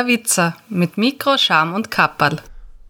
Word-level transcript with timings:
Der 0.00 0.06
Witzer 0.06 0.56
mit 0.70 0.96
Mikro, 0.96 1.36
Scham 1.36 1.74
und 1.74 1.90
Kapperl. 1.90 2.40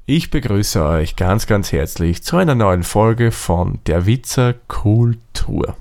Ich 0.07 0.31
begrüße 0.31 0.85
euch 0.85 1.17
ganz, 1.17 1.49
ganz 1.49 1.73
herzlich 1.73 2.23
zu 2.23 2.37
einer 2.37 2.55
neuen 2.55 2.85
Folge 2.85 3.33
von 3.33 3.81
Der 3.89 4.07
Witzer 4.07 4.55
Kultur. 4.69 5.75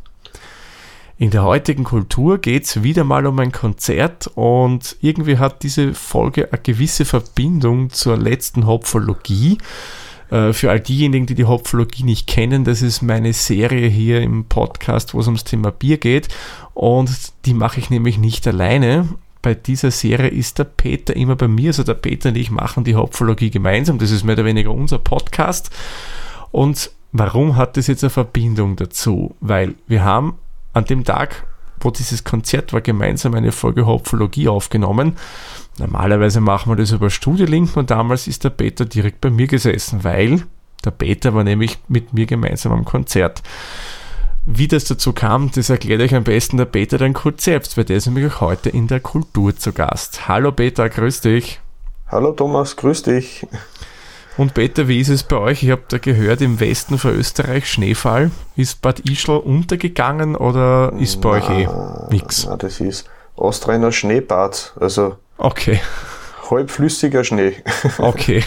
In 1.20 1.30
der 1.30 1.44
heutigen 1.44 1.84
Kultur 1.84 2.40
geht 2.40 2.64
es 2.64 2.82
wieder 2.82 3.04
mal 3.04 3.28
um 3.28 3.38
ein 3.38 3.52
Konzert 3.52 4.26
und 4.34 4.96
irgendwie 5.02 5.38
hat 5.38 5.62
diese 5.62 5.94
Folge 5.94 6.52
eine 6.52 6.64
gewisse 6.64 7.06
Verbindung 7.06 7.92
zur 7.92 8.18
letzten 8.18 8.66
Hopfologie. 8.66 9.60
Äh, 10.32 10.52
für 10.52 10.72
all 10.72 10.80
diejenigen, 10.80 11.28
die 11.28 11.36
die 11.36 11.46
Hopfologie 11.46 12.06
nicht 12.06 12.26
kennen, 12.26 12.64
das 12.64 12.82
ist 12.82 13.04
meine 13.04 13.34
Serie 13.34 13.88
hier 13.88 14.22
im 14.22 14.46
Podcast, 14.46 15.14
wo 15.14 15.20
es 15.20 15.28
ums 15.28 15.44
Thema 15.44 15.70
Bier 15.70 16.00
geht. 16.00 16.28
Und 16.74 17.12
die 17.46 17.54
mache 17.54 17.80
ich 17.80 17.92
nämlich 17.92 18.18
nicht 18.18 18.48
alleine. 18.48 19.08
Bei 19.42 19.54
dieser 19.54 19.92
Serie 19.92 20.30
ist 20.30 20.60
der 20.60 20.66
Peter 20.66 21.16
immer 21.16 21.36
bei 21.36 21.48
mir. 21.48 21.70
Also 21.70 21.84
der 21.84 21.94
Peter 21.94 22.30
und 22.30 22.36
ich 22.36 22.52
machen 22.52 22.84
die 22.84 22.96
Hopfologie 22.96 23.50
gemeinsam. 23.50 23.98
Das 23.98 24.12
ist 24.12 24.24
mehr 24.24 24.36
oder 24.36 24.46
weniger 24.46 24.72
unser 24.72 25.00
Podcast. 25.00 25.70
Und 26.52 26.92
warum 27.12 27.56
hat 27.56 27.78
das 27.78 27.88
jetzt 27.88 28.04
eine 28.04 28.10
Verbindung 28.10 28.76
dazu? 28.76 29.36
Weil 29.40 29.76
wir 29.88 30.04
haben 30.04 30.36
an 30.74 30.86
dem 30.86 31.04
Tag, 31.04 31.48
wo 31.80 31.92
dieses 31.92 32.24
Konzert 32.24 32.74
war, 32.74 32.82
gemeinsam 32.82 33.34
eine 33.34 33.52
Folge 33.52 33.86
Hopfologie 33.86 34.50
aufgenommen. 34.50 35.18
Normalerweise 35.78 36.42
machen 36.42 36.72
wir 36.72 36.76
das 36.76 36.92
über 36.92 37.10
Studiolink 37.10 37.78
und 37.78 37.90
damals 37.90 38.28
ist 38.28 38.44
der 38.44 38.50
Peter 38.50 38.86
direkt 38.86 39.22
bei 39.22 39.30
mir 39.30 39.48
gesessen, 39.48 40.04
weil 40.04 40.44
der 40.84 40.92
Peter 40.92 41.34
war 41.34 41.44
nämlich 41.44 41.78
mit 41.88 42.14
mir 42.14 42.26
gemeinsam 42.26 42.74
am 42.74 42.86
Konzert. 42.86 43.42
Wie 44.46 44.68
das 44.68 44.86
dazu 44.86 45.14
kam, 45.14 45.52
das 45.52 45.70
erklärt 45.70 46.02
euch 46.02 46.16
am 46.16 46.24
besten 46.24 46.58
der 46.58 46.66
Peter 46.66 46.98
dann 46.98 47.14
kurz 47.14 47.44
selbst, 47.44 47.78
weil 47.78 47.86
der 47.86 47.98
ist 47.98 48.08
nämlich 48.08 48.34
auch 48.34 48.42
heute 48.42 48.70
in 48.70 48.88
der 48.88 49.00
Kultur 49.00 49.56
zu 49.56 49.74
Gast. 49.74 50.28
Hallo 50.28 50.52
Peter, 50.52 50.90
grüß 50.90 51.22
dich. 51.22 51.60
Hallo 52.08 52.32
Thomas, 52.32 52.76
grüß 52.76 53.04
dich. 53.04 53.46
Und 54.38 54.54
Peter, 54.54 54.88
wie 54.88 55.00
ist 55.00 55.10
es 55.10 55.24
bei 55.24 55.36
euch? 55.36 55.64
Ich 55.64 55.70
habe 55.70 55.84
da 55.90 55.98
gehört, 55.98 56.42
im 56.42 56.60
Westen 56.62 56.98
von 56.98 57.12
Österreich 57.12 57.70
Schneefall. 57.70 58.32
Ist 58.56 58.82
Bad 58.82 59.02
Ischl 59.02 59.32
untergegangen 59.32 60.36
oder 60.36 60.94
ist 60.98 61.20
bei 61.20 61.30
na, 61.30 61.36
euch 61.36 61.50
eh 61.50 62.14
nichts? 62.14 62.48
Das 62.58 62.80
ist 62.80 63.10
Ostreiner 63.36 63.92
Schneebad, 63.92 64.74
also 64.80 65.18
okay. 65.38 65.82
halbflüssiger 66.50 67.24
Schnee. 67.24 67.58
okay. 67.98 68.44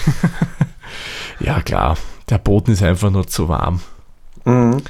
ja 1.41 1.61
klar, 1.61 1.97
der 2.31 2.39
Boden 2.39 2.73
ist 2.73 2.83
einfach 2.83 3.11
nur 3.11 3.27
zu 3.27 3.49
warm. 3.49 3.81
Mhm. 4.45 4.83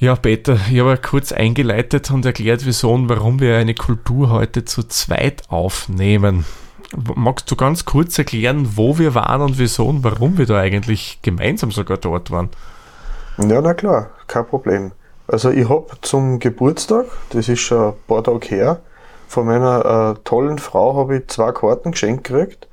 Ja, 0.00 0.16
Peter, 0.16 0.56
ich 0.72 0.80
habe 0.80 0.96
kurz 0.96 1.30
eingeleitet 1.30 2.10
und 2.10 2.24
erklärt, 2.24 2.64
wieso 2.64 2.90
und 2.90 3.10
warum 3.10 3.38
wir 3.38 3.58
eine 3.58 3.74
Kultur 3.74 4.30
heute 4.30 4.64
zu 4.64 4.82
zweit 4.82 5.42
aufnehmen. 5.50 6.46
Magst 7.16 7.50
du 7.50 7.54
ganz 7.54 7.84
kurz 7.84 8.16
erklären, 8.16 8.78
wo 8.78 8.96
wir 8.96 9.14
waren 9.14 9.42
und 9.42 9.58
wieso 9.58 9.84
und 9.84 10.02
warum 10.02 10.38
wir 10.38 10.46
da 10.46 10.58
eigentlich 10.58 11.18
gemeinsam 11.20 11.70
sogar 11.70 11.98
dort 11.98 12.30
waren? 12.30 12.48
Ja, 13.36 13.60
na 13.60 13.74
klar, 13.74 14.08
kein 14.26 14.46
Problem. 14.46 14.92
Also 15.28 15.50
ich 15.50 15.68
habe 15.68 15.88
zum 16.00 16.38
Geburtstag, 16.38 17.04
das 17.28 17.50
ist 17.50 17.60
schon 17.60 17.88
ein 17.88 17.94
paar 18.08 18.24
Tage 18.24 18.48
her, 18.48 18.80
von 19.28 19.44
meiner 19.44 20.14
äh, 20.16 20.20
tollen 20.24 20.58
Frau 20.58 20.96
habe 20.96 21.18
ich 21.18 21.28
zwei 21.28 21.52
Karten 21.52 21.90
geschenkt 21.90 22.24
gekriegt. 22.24 22.68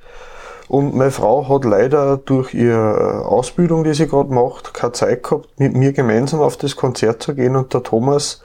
Und 0.68 0.96
meine 0.96 1.12
Frau 1.12 1.48
hat 1.48 1.64
leider 1.64 2.18
durch 2.18 2.54
ihre 2.54 3.22
äh, 3.24 3.26
Ausbildung, 3.26 3.84
die 3.84 3.94
sie 3.94 4.08
gerade 4.08 4.34
macht, 4.34 4.74
keine 4.74 4.92
Zeit 4.92 5.24
gehabt, 5.24 5.48
mit 5.58 5.76
mir 5.76 5.94
gemeinsam 5.94 6.42
auf 6.42 6.58
das 6.58 6.76
Konzert 6.76 7.24
zu 7.24 7.36
gehen. 7.36 7.56
Und 7.56 7.74
der 7.74 7.84
Thomas 7.84 8.44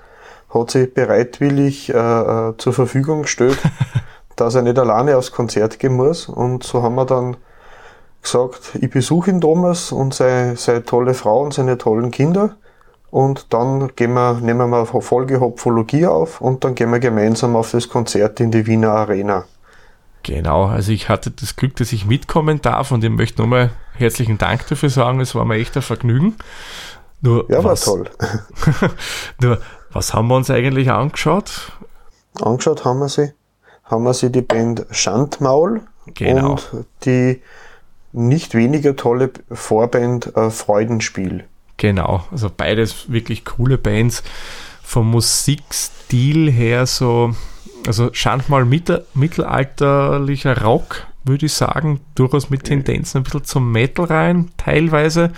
hat 0.50 0.70
sich 0.70 0.92
bereitwillig 0.94 1.92
äh, 1.92 1.96
äh 1.96 2.56
zur 2.58 2.72
Verfügung 2.72 3.22
gestellt, 3.22 3.58
dass 4.36 4.54
er 4.54 4.62
nicht 4.62 4.78
alleine 4.78 5.16
aufs 5.16 5.32
Konzert 5.32 5.78
gehen 5.78 5.94
muss. 5.94 6.28
Und 6.28 6.62
so 6.62 6.82
haben 6.82 6.94
wir 6.94 7.06
dann 7.06 7.36
gesagt, 8.22 8.78
ich 8.80 8.90
besuche 8.90 9.30
ihn 9.30 9.40
Thomas 9.40 9.90
und 9.90 10.14
seine, 10.14 10.56
seine 10.56 10.84
tolle 10.84 11.14
Frau 11.14 11.42
und 11.42 11.54
seine 11.54 11.76
tollen 11.76 12.12
Kinder. 12.12 12.56
Und 13.10 13.52
dann 13.52 13.94
gehen 13.94 14.14
wir, 14.14 14.34
nehmen 14.34 14.60
wir 14.60 14.66
mal 14.68 14.86
Folge 14.86 15.40
Hopfologie 15.40 16.06
auf 16.06 16.40
und 16.40 16.64
dann 16.64 16.74
gehen 16.74 16.90
wir 16.90 16.98
gemeinsam 17.00 17.56
auf 17.56 17.72
das 17.72 17.88
Konzert 17.88 18.40
in 18.40 18.50
die 18.50 18.66
Wiener 18.66 18.92
Arena. 18.92 19.44
Genau, 20.22 20.66
also 20.66 20.92
ich 20.92 21.08
hatte 21.08 21.30
das 21.30 21.56
Glück, 21.56 21.76
dass 21.76 21.92
ich 21.92 22.06
mitkommen 22.06 22.62
darf 22.62 22.92
und 22.92 23.02
ich 23.02 23.10
möchte 23.10 23.42
nochmal 23.42 23.70
herzlichen 23.94 24.38
Dank 24.38 24.66
dafür 24.68 24.90
sagen. 24.90 25.20
Es 25.20 25.34
war 25.34 25.44
mir 25.44 25.56
echt 25.56 25.76
ein 25.76 25.82
Vergnügen. 25.82 26.36
Nur 27.20 27.50
ja, 27.50 27.62
was, 27.62 27.86
war 27.86 27.94
toll. 27.94 28.10
nur, 29.40 29.60
was 29.92 30.14
haben 30.14 30.28
wir 30.28 30.36
uns 30.36 30.50
eigentlich 30.50 30.90
angeschaut? 30.90 31.72
Angeschaut 32.40 32.84
haben 32.84 33.00
wir 33.00 33.08
sie. 33.08 33.32
Haben 33.84 34.04
wir 34.04 34.14
sie 34.14 34.30
die 34.30 34.42
Band 34.42 34.86
Schandmaul 34.90 35.82
genau. 36.14 36.52
und 36.72 36.86
die 37.04 37.42
nicht 38.12 38.54
weniger 38.54 38.96
tolle 38.96 39.30
Vorband 39.50 40.36
äh, 40.36 40.50
Freudenspiel. 40.50 41.44
Genau, 41.76 42.24
also 42.30 42.50
beides 42.54 43.10
wirklich 43.10 43.44
coole 43.44 43.78
Bands. 43.78 44.22
Vom 44.82 45.10
Musikstil 45.10 46.50
her 46.50 46.86
so 46.86 47.34
also 47.86 48.10
scheint 48.12 48.48
mal 48.48 48.64
mittel, 48.64 49.04
mittelalterlicher 49.14 50.62
Rock, 50.62 51.06
würde 51.24 51.46
ich 51.46 51.52
sagen, 51.52 52.00
durchaus 52.14 52.50
mit 52.50 52.64
Tendenzen 52.64 53.20
ein 53.20 53.24
bisschen 53.24 53.44
zum 53.44 53.72
Metal 53.72 54.04
rein, 54.04 54.50
teilweise. 54.56 55.32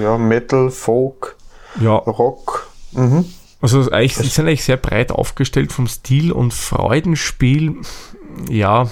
Ja, 0.00 0.18
Metal, 0.18 0.70
Folk, 0.70 1.36
ja. 1.80 1.96
Rock. 1.96 2.68
Mhm. 2.92 3.24
Also 3.60 3.90
eigentlich, 3.90 4.16
sie 4.16 4.26
sind 4.26 4.46
eigentlich 4.46 4.64
sehr 4.64 4.78
breit 4.78 5.12
aufgestellt 5.12 5.72
vom 5.72 5.86
Stil 5.86 6.32
und 6.32 6.54
Freudenspiel, 6.54 7.76
ja, 8.48 8.88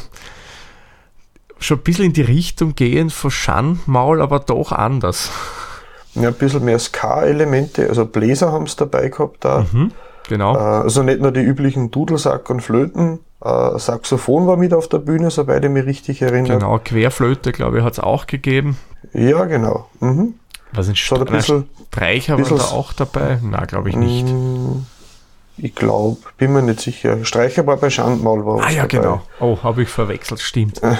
schon 1.58 1.78
ein 1.78 1.82
bisschen 1.82 2.04
in 2.06 2.12
die 2.12 2.22
Richtung 2.22 2.74
gehen 2.74 3.10
von 3.10 3.30
Schandmaul, 3.30 4.20
aber 4.20 4.40
doch 4.40 4.72
anders. 4.72 5.30
Ja, 6.14 6.28
ein 6.28 6.34
bisschen 6.34 6.64
mehr 6.64 6.78
Ska-Elemente, 6.78 7.88
also 7.88 8.04
Bläser 8.04 8.52
haben 8.52 8.64
es 8.64 8.76
dabei 8.76 9.08
gehabt 9.08 9.44
da. 9.44 9.66
Mhm. 9.72 9.92
Genau. 10.28 10.54
Äh, 10.54 10.58
also 10.58 11.02
nicht 11.02 11.20
nur 11.20 11.32
die 11.32 11.40
üblichen 11.40 11.90
Dudelsack 11.90 12.48
und 12.50 12.60
Flöten, 12.60 13.20
äh, 13.42 13.78
Saxophon 13.78 14.46
war 14.46 14.56
mit 14.56 14.74
auf 14.74 14.88
der 14.88 14.98
Bühne, 14.98 15.30
soweit 15.30 15.64
ich 15.64 15.70
mich 15.70 15.86
richtig 15.86 16.22
erinnere. 16.22 16.58
Genau, 16.58 16.78
Querflöte, 16.78 17.52
glaube 17.52 17.78
ich, 17.78 17.84
hat 17.84 17.94
es 17.94 18.00
auch 18.00 18.26
gegeben. 18.26 18.78
Ja, 19.12 19.44
genau. 19.44 19.88
Mhm. 20.00 20.34
Was 20.72 20.88
ein 20.88 20.96
St 20.96 21.24
bisschen, 21.30 21.68
Streicher 21.88 22.36
bisschen, 22.36 22.58
war 22.58 22.66
da 22.66 22.72
auch 22.72 22.92
dabei? 22.92 23.38
Na, 23.42 23.64
glaube 23.64 23.88
ich 23.88 23.96
nicht. 23.96 24.26
Mm, 24.26 24.84
ich 25.56 25.74
glaube, 25.74 26.18
bin 26.36 26.52
mir 26.52 26.62
nicht 26.62 26.80
sicher. 26.80 27.24
Streicher 27.24 27.66
war 27.66 27.76
bei 27.78 27.90
Schandmaul. 27.90 28.44
War 28.44 28.64
ah 28.64 28.70
ja, 28.70 28.86
dabei. 28.86 28.88
genau. 28.88 29.22
Oh, 29.40 29.58
habe 29.62 29.82
ich 29.82 29.88
verwechselt, 29.88 30.40
stimmt. 30.40 30.80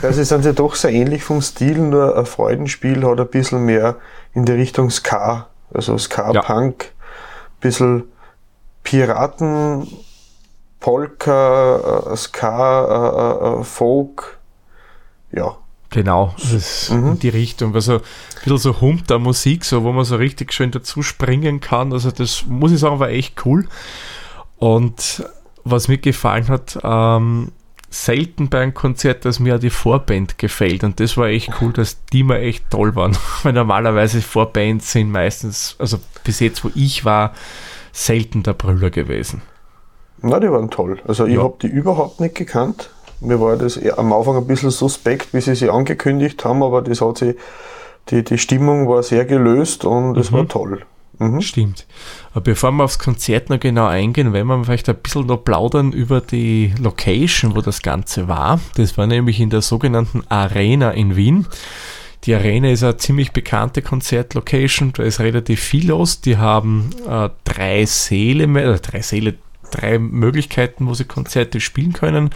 Also 0.00 0.22
sind 0.22 0.44
sie 0.44 0.54
doch 0.54 0.76
sehr 0.76 0.92
ähnlich 0.92 1.24
vom 1.24 1.42
Stil, 1.42 1.76
nur 1.76 2.16
ein 2.16 2.24
Freudenspiel 2.24 3.04
hat 3.04 3.18
ein 3.18 3.26
bisschen 3.26 3.64
mehr 3.64 3.96
in 4.32 4.44
die 4.44 4.52
Richtung 4.52 4.90
Ska, 4.90 5.48
also 5.74 5.98
Ska-Punk, 5.98 6.84
ja. 6.84 6.90
bisschen 7.60 8.04
Piraten, 8.82 9.86
Polka, 10.80 12.10
äh, 12.12 12.16
Ska, 12.16 13.56
äh, 13.56 13.60
äh, 13.60 13.64
Folk, 13.64 14.38
ja. 15.32 15.56
Genau, 15.90 16.34
das 16.38 16.52
ist 16.52 16.90
mhm. 16.90 17.18
die 17.18 17.28
Richtung. 17.28 17.74
Also 17.74 17.96
ein 17.96 18.00
bisschen 18.44 18.58
so 18.58 18.80
Hump 18.80 19.06
der 19.08 19.18
Musik, 19.18 19.64
so 19.64 19.84
wo 19.84 19.92
man 19.92 20.06
so 20.06 20.16
richtig 20.16 20.52
schön 20.52 20.70
dazu 20.70 21.02
springen 21.02 21.60
kann. 21.60 21.92
Also 21.92 22.10
das 22.10 22.46
muss 22.46 22.72
ich 22.72 22.78
sagen, 22.78 22.98
war 22.98 23.10
echt 23.10 23.44
cool. 23.44 23.68
Und 24.56 25.22
was 25.64 25.88
mir 25.88 25.98
gefallen 25.98 26.48
hat, 26.48 26.78
ähm, 26.82 27.52
selten 27.90 28.48
bei 28.48 28.62
einem 28.62 28.74
Konzert, 28.74 29.24
dass 29.26 29.38
mir 29.38 29.58
die 29.58 29.70
Vorband 29.70 30.38
gefällt. 30.38 30.82
Und 30.82 30.98
das 30.98 31.16
war 31.16 31.26
echt 31.26 31.50
cool, 31.60 31.72
dass 31.72 32.04
die 32.06 32.22
mal 32.22 32.36
echt 32.36 32.70
toll 32.70 32.96
waren. 32.96 33.16
Weil 33.42 33.52
normalerweise 33.52 34.22
Vorbands 34.22 34.92
sind 34.92 35.10
meistens, 35.10 35.76
also 35.78 36.00
bis 36.24 36.40
jetzt, 36.40 36.64
wo 36.64 36.70
ich 36.74 37.04
war, 37.04 37.34
selten 37.92 38.42
der 38.42 38.54
Brüller 38.54 38.90
gewesen. 38.90 39.42
Na, 40.20 40.40
die 40.40 40.50
waren 40.50 40.70
toll. 40.70 40.98
Also 41.06 41.26
ich 41.26 41.34
ja. 41.34 41.42
habe 41.42 41.56
die 41.60 41.66
überhaupt 41.66 42.20
nicht 42.20 42.34
gekannt. 42.34 42.90
Mir 43.20 43.40
war 43.40 43.56
das 43.56 43.78
am 43.96 44.12
Anfang 44.12 44.36
ein 44.36 44.46
bisschen 44.46 44.70
suspekt, 44.70 45.32
wie 45.32 45.40
sie 45.40 45.54
sie 45.54 45.70
angekündigt 45.70 46.44
haben, 46.44 46.62
aber 46.62 46.82
das 46.82 47.00
hat 47.00 47.18
sie, 47.18 47.36
die, 48.08 48.24
die 48.24 48.38
Stimmung 48.38 48.88
war 48.88 49.02
sehr 49.02 49.24
gelöst 49.24 49.84
und 49.84 50.16
es 50.16 50.30
mhm. 50.30 50.36
war 50.36 50.48
toll. 50.48 50.82
Mhm. 51.18 51.40
Stimmt. 51.40 51.86
Aber 52.32 52.40
bevor 52.40 52.72
wir 52.72 52.84
aufs 52.84 52.98
Konzert 52.98 53.50
noch 53.50 53.60
genau 53.60 53.86
eingehen, 53.86 54.32
wenn 54.32 54.46
wir 54.46 54.64
vielleicht 54.64 54.88
ein 54.88 54.96
bisschen 54.96 55.26
noch 55.26 55.44
plaudern 55.44 55.92
über 55.92 56.20
die 56.20 56.74
Location, 56.80 57.54
wo 57.54 57.60
das 57.60 57.82
Ganze 57.82 58.26
war. 58.28 58.60
Das 58.76 58.98
war 58.98 59.06
nämlich 59.06 59.38
in 59.40 59.50
der 59.50 59.62
sogenannten 59.62 60.24
Arena 60.28 60.90
in 60.90 61.14
Wien. 61.14 61.46
Die 62.24 62.34
Arena 62.34 62.70
ist 62.70 62.84
eine 62.84 62.96
ziemlich 62.96 63.32
bekannte 63.32 63.82
Konzertlocation, 63.82 64.92
da 64.92 65.02
ist 65.02 65.18
relativ 65.18 65.60
viel 65.60 65.88
los. 65.88 66.20
Die 66.20 66.36
haben 66.36 66.90
äh, 67.08 67.30
drei 67.44 67.84
Säle, 67.84 68.44
äh, 68.44 68.78
drei 68.78 69.02
Säle, 69.02 69.34
drei 69.72 69.98
Möglichkeiten, 69.98 70.86
wo 70.86 70.94
sie 70.94 71.04
Konzerte 71.04 71.60
spielen 71.60 71.92
können. 71.92 72.30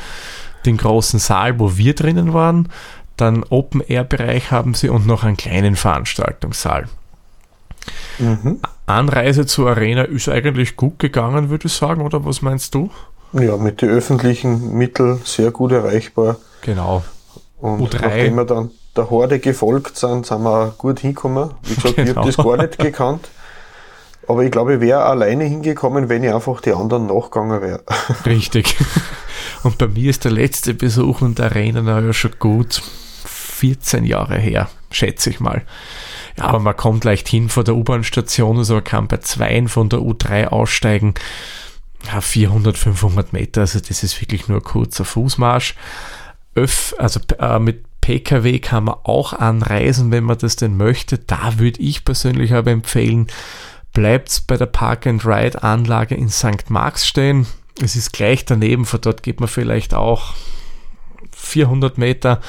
Den 0.64 0.76
großen 0.76 1.20
Saal, 1.20 1.60
wo 1.60 1.76
wir 1.76 1.94
drinnen 1.94 2.32
waren, 2.32 2.68
dann 3.16 3.44
Open-Air-Bereich 3.44 4.50
haben 4.50 4.74
sie 4.74 4.88
und 4.88 5.06
noch 5.06 5.22
einen 5.22 5.36
kleinen 5.36 5.76
Veranstaltungssaal. 5.76 6.88
Mhm. 8.18 8.60
Anreise 8.86 9.46
zur 9.46 9.70
Arena 9.70 10.02
ist 10.02 10.28
eigentlich 10.28 10.76
gut 10.76 10.98
gegangen, 10.98 11.48
würde 11.48 11.68
ich 11.68 11.72
sagen, 11.72 12.02
oder 12.02 12.24
was 12.24 12.42
meinst 12.42 12.74
du? 12.74 12.90
Ja, 13.32 13.56
mit 13.56 13.82
den 13.82 13.90
öffentlichen 13.90 14.76
Mitteln 14.76 15.20
sehr 15.24 15.52
gut 15.52 15.72
erreichbar. 15.72 16.36
Genau. 16.62 17.04
Und 17.58 17.94
U3. 17.94 18.00
nachdem 18.02 18.34
wir 18.34 18.44
dann 18.44 18.70
der 18.96 19.10
Horde 19.10 19.38
gefolgt 19.38 19.96
sind, 19.96 20.26
sind 20.26 20.42
wir 20.42 20.74
gut 20.78 21.00
hingekommen. 21.00 21.50
Wie 21.62 21.74
gesagt, 21.74 21.98
ich 21.98 22.04
Genau. 22.06 22.16
habe 22.22 22.26
das 22.32 22.36
gar 22.36 22.56
nicht 22.56 22.78
gekannt. 22.78 23.28
Aber 24.28 24.42
ich 24.42 24.50
glaube, 24.50 24.74
ich 24.74 24.80
wäre 24.80 25.04
alleine 25.04 25.44
hingekommen, 25.44 26.08
wenn 26.08 26.24
ich 26.24 26.32
einfach 26.34 26.60
die 26.60 26.72
anderen 26.72 27.06
nachgegangen 27.06 27.60
wäre. 27.62 27.82
Richtig. 28.26 28.76
Und 29.62 29.78
bei 29.78 29.86
mir 29.86 30.10
ist 30.10 30.24
der 30.24 30.32
letzte 30.32 30.74
Besuch 30.74 31.22
in 31.22 31.34
der 31.36 31.46
Arena 31.46 31.80
na 31.82 32.00
ja 32.00 32.12
schon 32.12 32.32
gut 32.38 32.82
14 33.24 34.04
Jahre 34.04 34.36
her, 34.38 34.68
schätze 34.90 35.30
ich 35.30 35.40
mal. 35.40 35.62
Ja, 36.36 36.44
aber 36.44 36.58
man 36.58 36.76
kommt 36.76 37.04
leicht 37.04 37.28
hin 37.28 37.48
vor 37.48 37.64
der 37.64 37.74
U-Bahn-Station, 37.76 38.58
also 38.58 38.74
man 38.74 38.84
kann 38.84 39.08
bei 39.08 39.16
zweien 39.18 39.68
von 39.68 39.88
der 39.88 40.00
U3 40.00 40.48
aussteigen. 40.48 41.14
Ja, 42.12 42.20
400, 42.20 42.76
500 42.76 43.32
Meter, 43.32 43.62
also 43.62 43.80
das 43.80 44.02
ist 44.02 44.20
wirklich 44.20 44.48
nur 44.48 44.58
ein 44.58 44.64
kurzer 44.64 45.04
Fußmarsch. 45.04 45.74
Öff, 46.54 46.94
also 46.98 47.20
äh, 47.38 47.58
mit 47.58 47.84
PKW 48.06 48.60
kann 48.60 48.84
man 48.84 48.94
auch 49.02 49.32
anreisen, 49.32 50.12
wenn 50.12 50.22
man 50.22 50.38
das 50.38 50.54
denn 50.54 50.76
möchte. 50.76 51.18
Da 51.18 51.58
würde 51.58 51.82
ich 51.82 52.04
persönlich 52.04 52.54
aber 52.54 52.70
empfehlen, 52.70 53.26
bleibt 53.92 54.44
bei 54.46 54.56
der 54.56 54.66
Park-and-Ride-Anlage 54.66 56.14
in 56.14 56.28
St. 56.28 56.70
Marx 56.70 57.04
stehen. 57.04 57.48
Es 57.82 57.96
ist 57.96 58.12
gleich 58.12 58.44
daneben, 58.44 58.84
von 58.84 59.00
dort 59.00 59.24
geht 59.24 59.40
man 59.40 59.48
vielleicht 59.48 59.92
auch 59.92 60.34
400 61.32 61.98
Meter 61.98 62.40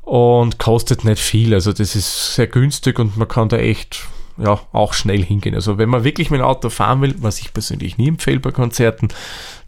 und 0.00 0.58
kostet 0.58 1.04
nicht 1.04 1.22
viel. 1.22 1.54
Also 1.54 1.72
das 1.72 1.94
ist 1.94 2.34
sehr 2.34 2.48
günstig 2.48 2.98
und 2.98 3.16
man 3.16 3.28
kann 3.28 3.48
da 3.48 3.58
echt 3.58 4.08
ja, 4.36 4.58
auch 4.72 4.94
schnell 4.94 5.24
hingehen. 5.24 5.54
Also 5.54 5.78
wenn 5.78 5.90
man 5.90 6.02
wirklich 6.02 6.28
mit 6.30 6.40
dem 6.40 6.46
Auto 6.46 6.70
fahren 6.70 7.02
will, 7.02 7.14
was 7.18 7.38
ich 7.38 7.54
persönlich 7.54 7.98
nie 7.98 8.08
empfehle 8.08 8.40
bei 8.40 8.50
Konzerten, 8.50 9.10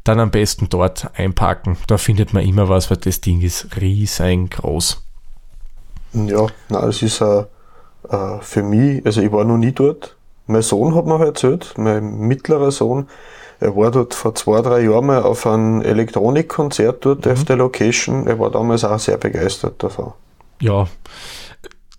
dann 0.03 0.19
am 0.19 0.33
besten 0.33 0.69
dort 0.69 1.17
einpacken. 1.17 1.77
Da 1.87 1.99
findet 1.99 2.33
man 2.33 2.43
immer 2.43 2.69
was, 2.69 2.91
weil 2.91 2.97
das 2.97 3.21
Ding 3.21 3.43
ist 3.43 3.81
riesengroß. 3.81 5.04
Ja, 6.15 6.47
na, 6.69 6.87
es 6.87 7.03
ist 7.03 7.21
äh, 7.21 7.45
äh, 8.09 8.39
für 8.41 8.63
mich, 8.63 9.05
also 9.05 9.21
ich 9.21 9.33
war 9.33 9.45
noch 9.45 9.57
nie 9.57 9.73
dort. 9.73 10.17
Mein 10.47 10.63
Sohn 10.63 10.95
hat 10.95 11.07
mir 11.07 11.19
halt 11.19 11.29
erzählt, 11.29 11.75
mein 11.77 12.19
mittlerer 12.19 12.71
Sohn, 12.71 13.09
er 13.61 13.75
war 13.77 13.91
dort 13.91 14.15
vor 14.15 14.35
zwei, 14.35 14.61
drei 14.61 14.83
Jahren 14.83 15.07
mal 15.07 15.23
auf 15.23 15.47
einem 15.47 15.81
Elektronikkonzert 15.81 17.05
dort 17.05 17.27
auf 17.27 17.45
der 17.45 17.57
Location. 17.57 18.27
Er 18.27 18.39
war 18.39 18.51
damals 18.51 18.85
auch 18.85 18.99
sehr 18.99 19.17
begeistert 19.17 19.83
davon. 19.83 20.13
Ja, 20.61 20.87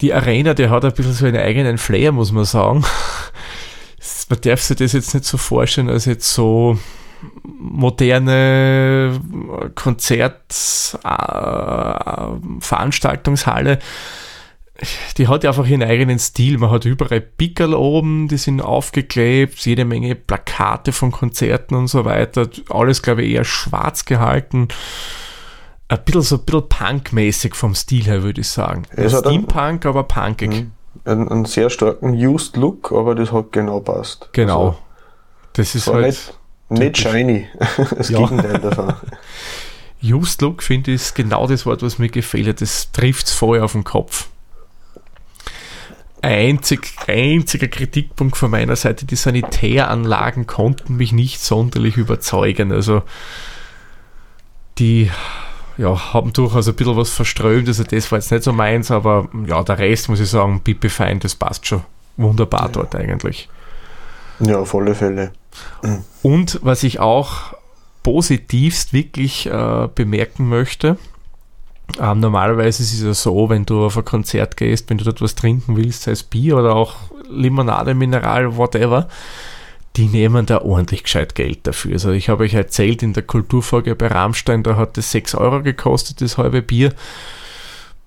die 0.01 0.13
Arena, 0.13 0.53
die 0.53 0.69
hat 0.69 0.85
ein 0.85 0.93
bisschen 0.93 1.13
so 1.13 1.25
einen 1.25 1.37
eigenen 1.37 1.77
Flair, 1.77 2.11
muss 2.11 2.31
man 2.31 2.45
sagen. 2.45 2.83
Man 4.29 4.41
darf 4.41 4.61
sich 4.61 4.77
das 4.77 4.93
jetzt 4.93 5.13
nicht 5.13 5.25
so 5.25 5.37
vorstellen, 5.37 5.89
als 5.89 6.05
jetzt 6.05 6.31
so 6.31 6.77
moderne 7.43 9.19
äh, 11.03 11.09
Veranstaltungshalle. 12.59 13.79
Die 15.17 15.29
hat 15.29 15.43
ja 15.45 15.51
einfach 15.51 15.65
ihren 15.67 15.83
eigenen 15.83 16.19
Stil. 16.19 16.57
Man 16.57 16.69
hat 16.69 16.83
überall 16.83 17.21
Pickel 17.21 17.73
oben, 17.73 18.27
die 18.27 18.37
sind 18.37 18.59
aufgeklebt, 18.61 19.65
jede 19.65 19.85
Menge 19.85 20.15
Plakate 20.15 20.91
von 20.91 21.11
Konzerten 21.11 21.75
und 21.75 21.87
so 21.87 22.03
weiter. 22.03 22.49
Alles, 22.69 23.01
glaube 23.01 23.23
ich, 23.23 23.33
eher 23.33 23.45
schwarz 23.45 24.03
gehalten. 24.03 24.67
Ein 25.87 26.03
bisschen 26.03 26.21
so 26.23 26.35
ein 26.37 26.43
bisschen 26.45 26.67
punkmäßig 26.67 27.55
vom 27.55 27.73
Stil 27.73 28.03
her, 28.05 28.23
würde 28.23 28.41
ich 28.41 28.49
sagen. 28.49 28.83
Einen- 28.97 29.09
Steampunk, 29.09 29.85
aber 29.85 30.03
punkig. 30.03 30.49
Mhm. 30.51 30.71
Einen, 31.05 31.29
einen 31.29 31.45
sehr 31.45 31.69
starken 31.69 32.13
Used 32.13 32.57
Look, 32.57 32.91
aber 32.91 33.15
das 33.15 33.31
hat 33.31 33.51
genau 33.51 33.79
passt. 33.79 34.29
Genau. 34.33 34.67
Also, 34.67 34.77
das 35.53 35.75
ist 35.75 35.87
halt. 35.87 36.05
nicht, 36.07 36.33
nicht 36.69 36.97
shiny. 36.97 37.47
Das 37.97 38.09
Ja. 38.09 38.19
Gegenteil 38.19 38.59
davon. 38.59 38.93
Used 40.03 40.41
Look 40.41 40.61
finde 40.61 40.91
ich 40.91 41.01
ist 41.01 41.15
genau 41.15 41.47
das 41.47 41.65
Wort, 41.65 41.81
was 41.81 41.97
mir 41.97 42.09
gefehlt 42.09 42.47
hat. 42.47 42.61
Das 42.61 42.91
trifft 42.91 43.27
es 43.27 43.33
voll 43.33 43.59
auf 43.59 43.71
den 43.71 43.83
Kopf. 43.83 44.27
Einzig, 46.21 46.91
einziger 47.07 47.67
Kritikpunkt 47.67 48.35
von 48.35 48.49
meiner 48.49 48.75
Seite, 48.75 49.05
die 49.05 49.15
Sanitäranlagen 49.15 50.47
konnten 50.47 50.97
mich 50.97 51.11
nicht 51.11 51.39
sonderlich 51.39 51.97
überzeugen. 51.97 52.71
Also 52.71 53.03
die 54.79 55.11
ja, 55.77 56.13
haben 56.13 56.33
durchaus 56.33 56.67
ein 56.67 56.75
bisschen 56.75 56.97
was 56.97 57.09
verströmt, 57.11 57.67
also 57.67 57.83
das 57.83 58.11
war 58.11 58.19
jetzt 58.19 58.31
nicht 58.31 58.43
so 58.43 58.53
meins, 58.53 58.91
aber 58.91 59.29
ja, 59.45 59.61
der 59.63 59.77
Rest 59.77 60.09
muss 60.09 60.19
ich 60.19 60.29
sagen, 60.29 60.61
Pipi 60.61 60.89
fein, 60.89 61.19
das 61.19 61.35
passt 61.35 61.67
schon 61.67 61.83
wunderbar 62.17 62.69
dort 62.71 62.95
eigentlich. 62.95 63.49
Ja, 64.39 64.59
auf 64.59 64.73
alle 64.73 64.95
Fälle. 64.95 65.31
Und 66.21 66.59
was 66.63 66.83
ich 66.83 66.99
auch 66.99 67.53
positivst 68.03 68.93
wirklich 68.93 69.47
äh, 69.47 69.89
bemerken 69.93 70.47
möchte, 70.47 70.97
ähm, 71.99 72.19
normalerweise 72.19 72.83
ist 72.83 72.93
es 72.93 73.03
ja 73.03 73.13
so, 73.13 73.49
wenn 73.49 73.65
du 73.65 73.85
auf 73.85 73.97
ein 73.97 74.05
Konzert 74.05 74.57
gehst, 74.57 74.89
wenn 74.89 74.97
du 74.97 75.03
dort 75.03 75.21
was 75.21 75.35
trinken 75.35 75.77
willst, 75.77 76.03
sei 76.03 76.11
es 76.11 76.23
Bier 76.23 76.57
oder 76.57 76.75
auch 76.75 76.95
Limonade, 77.29 77.93
Mineral, 77.93 78.57
whatever, 78.57 79.07
die 79.95 80.07
nehmen 80.07 80.45
da 80.45 80.61
ordentlich 80.61 81.03
gescheit 81.03 81.35
Geld 81.35 81.67
dafür. 81.67 81.93
Also 81.93 82.11
ich 82.11 82.29
habe 82.29 82.43
euch 82.43 82.53
erzählt, 82.53 83.01
in 83.01 83.13
der 83.13 83.23
Kulturfolge 83.23 83.95
bei 83.95 84.07
Rammstein, 84.07 84.63
da 84.63 84.75
hat 84.75 84.97
es 84.97 85.11
6 85.11 85.35
Euro 85.35 85.61
gekostet, 85.61 86.21
das 86.21 86.37
halbe 86.37 86.61
Bier. 86.61 86.93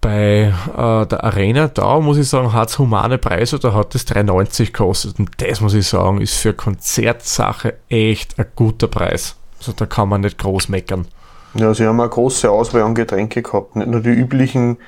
Bei 0.01 0.53
äh, 0.77 1.07
der 1.07 1.25
Arena, 1.25 1.69
da 1.69 1.99
muss 1.99 2.19
ich 2.19 2.29
sagen, 2.29 2.53
hat 2.53 2.69
es 2.69 2.79
humane 2.79 3.19
Preise, 3.19 3.59
da 3.59 3.75
hat 3.75 3.95
es 3.95 4.07
3,90 4.07 4.67
gekostet. 4.67 5.19
Und 5.19 5.31
das 5.39 5.61
muss 5.61 5.75
ich 5.75 5.89
sagen, 5.89 6.21
ist 6.21 6.37
für 6.37 6.55
Konzertsache 6.55 7.75
echt 7.89 8.39
ein 8.39 8.47
guter 8.55 8.87
Preis. 8.87 9.37
Also 9.59 9.73
da 9.73 9.87
kann 9.87 10.09
man 10.09 10.21
nicht 10.21 10.39
groß 10.39 10.69
meckern. 10.69 11.09
Ja, 11.55 11.75
sie 11.75 11.87
haben 11.87 12.01
eine 12.01 12.09
große 12.09 12.49
Auswahl 12.49 12.83
an 12.83 12.95
Getränke 12.95 13.43
gehabt. 13.43 13.75
Nicht 13.75 13.89
nur 13.89 14.01
die 14.01 14.11
üblichen 14.11 14.79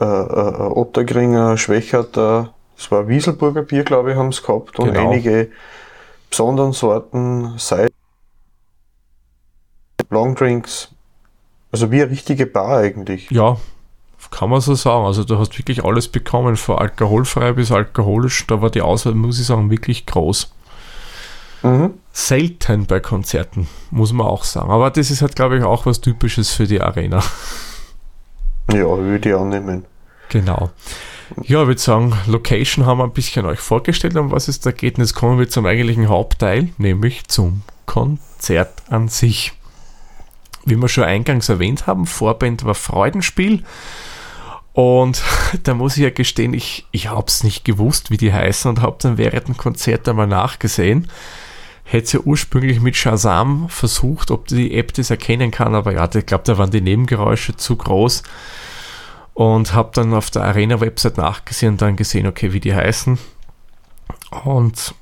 äh, 0.00 0.04
äh, 0.04 0.06
Ottergringer, 0.06 1.58
Schwächerter, 1.58 2.54
das 2.76 2.90
war 2.92 3.08
Wieselburger 3.08 3.62
Bier, 3.62 3.82
glaube 3.82 4.12
ich, 4.12 4.16
haben 4.16 4.30
sie 4.32 4.40
gehabt. 4.40 4.78
Und 4.78 4.94
Genau. 4.94 5.10
einige 5.10 5.50
besonderen 6.30 6.72
Sorten, 6.72 7.58
Cider, 7.58 7.88
Longdrinks. 10.10 10.94
Also 11.72 11.90
wie 11.90 12.00
eine 12.00 12.10
richtige 12.10 12.46
Bar 12.46 12.78
eigentlich. 12.78 13.30
Ja, 13.30 13.58
kann 14.30 14.50
man 14.50 14.60
so 14.60 14.74
sagen. 14.74 15.04
Also 15.04 15.24
du 15.24 15.38
hast 15.38 15.58
wirklich 15.58 15.84
alles 15.84 16.08
bekommen, 16.08 16.56
von 16.56 16.78
alkoholfrei 16.78 17.52
bis 17.52 17.72
alkoholisch. 17.72 18.46
Da 18.46 18.60
war 18.60 18.70
die 18.70 18.82
Auswahl, 18.82 19.14
muss 19.14 19.40
ich 19.40 19.46
sagen, 19.46 19.70
wirklich 19.70 20.06
groß. 20.06 20.52
Mhm. 21.62 21.94
Selten 22.12 22.86
bei 22.86 23.00
Konzerten, 23.00 23.68
muss 23.90 24.12
man 24.12 24.26
auch 24.26 24.44
sagen. 24.44 24.70
Aber 24.70 24.90
das 24.90 25.10
ist 25.10 25.22
halt, 25.22 25.36
glaube 25.36 25.58
ich, 25.58 25.64
auch 25.64 25.86
was 25.86 26.00
Typisches 26.00 26.50
für 26.50 26.66
die 26.66 26.80
Arena. 26.80 27.22
Ja, 28.70 28.84
würde 28.84 29.28
ich 29.28 29.34
annehmen. 29.34 29.84
Genau. 30.28 30.70
Ja, 31.42 31.62
ich 31.62 31.66
würde 31.66 31.80
sagen, 31.80 32.12
Location 32.26 32.86
haben 32.86 32.98
wir 32.98 33.04
ein 33.04 33.12
bisschen 33.12 33.46
euch 33.46 33.60
vorgestellt, 33.60 34.16
um 34.16 34.30
was 34.30 34.48
es 34.48 34.60
da 34.60 34.72
geht. 34.72 34.96
Und 34.96 35.04
jetzt 35.04 35.14
kommen 35.14 35.38
wir 35.38 35.48
zum 35.48 35.66
eigentlichen 35.66 36.08
Hauptteil, 36.08 36.68
nämlich 36.78 37.28
zum 37.28 37.62
Konzert 37.86 38.82
an 38.88 39.08
sich. 39.08 39.52
Wie 40.68 40.76
wir 40.76 40.88
schon 40.88 41.04
eingangs 41.04 41.48
erwähnt 41.48 41.86
haben, 41.86 42.06
Vorband 42.06 42.64
war 42.64 42.74
Freudenspiel. 42.74 43.64
Und 44.72 45.22
da 45.64 45.74
muss 45.74 45.96
ich 45.96 46.04
ja 46.04 46.10
gestehen, 46.10 46.54
ich, 46.54 46.86
ich 46.92 47.08
habe 47.08 47.26
es 47.26 47.42
nicht 47.42 47.64
gewusst, 47.64 48.10
wie 48.10 48.16
die 48.16 48.32
heißen 48.32 48.68
und 48.68 48.82
habe 48.82 48.96
dann 49.00 49.18
während 49.18 49.48
dem 49.48 49.56
Konzert 49.56 50.08
einmal 50.08 50.26
nachgesehen. 50.26 51.08
Hätte 51.84 52.18
ja 52.18 52.22
ursprünglich 52.24 52.80
mit 52.80 52.96
Shazam 52.96 53.68
versucht, 53.70 54.30
ob 54.30 54.46
die 54.46 54.74
App 54.74 54.92
das 54.92 55.10
erkennen 55.10 55.50
kann, 55.50 55.74
aber 55.74 55.94
ja, 55.94 56.08
ich 56.14 56.26
glaube, 56.26 56.44
da 56.44 56.58
waren 56.58 56.70
die 56.70 56.82
Nebengeräusche 56.82 57.56
zu 57.56 57.76
groß 57.76 58.22
und 59.32 59.72
habe 59.72 59.90
dann 59.94 60.12
auf 60.12 60.30
der 60.30 60.42
Arena-Website 60.42 61.16
nachgesehen 61.16 61.72
und 61.72 61.82
dann 61.82 61.96
gesehen, 61.96 62.26
okay, 62.26 62.52
wie 62.52 62.60
die 62.60 62.74
heißen. 62.74 63.18
Und 64.44 64.94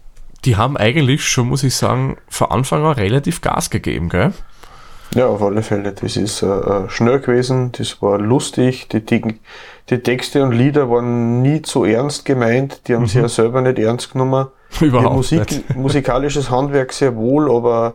die 0.44 0.56
haben 0.56 0.76
eigentlich 0.76 1.26
schon, 1.26 1.48
muss 1.48 1.64
ich 1.64 1.74
sagen, 1.74 2.16
von 2.28 2.50
Anfang 2.50 2.84
an 2.84 2.92
relativ 2.92 3.40
Gas 3.40 3.68
gegeben, 3.70 4.08
gell? 4.08 4.32
Ja, 5.14 5.26
auf 5.26 5.42
alle 5.42 5.62
Fälle. 5.62 5.92
Das 5.92 6.16
ist 6.16 6.42
äh, 6.42 6.46
äh, 6.46 6.88
schnell 6.88 7.20
gewesen, 7.20 7.72
das 7.72 8.02
war 8.02 8.18
lustig. 8.18 8.88
Die, 8.88 9.04
die, 9.04 9.22
die 9.88 9.98
Texte 9.98 10.42
und 10.42 10.52
Lieder 10.52 10.90
waren 10.90 11.42
nie 11.42 11.62
zu 11.62 11.84
ernst 11.84 12.24
gemeint. 12.24 12.82
Die 12.88 12.94
haben 12.94 13.06
sich 13.06 13.20
ja 13.20 13.28
selber 13.28 13.62
nicht 13.62 13.78
ernst 13.78 14.12
genommen. 14.12 14.48
Überhaupt 14.80 15.16
Musik, 15.16 15.50
nicht. 15.50 15.76
musikalisches 15.76 16.50
Handwerk 16.50 16.92
sehr 16.92 17.16
wohl, 17.16 17.50
aber 17.50 17.94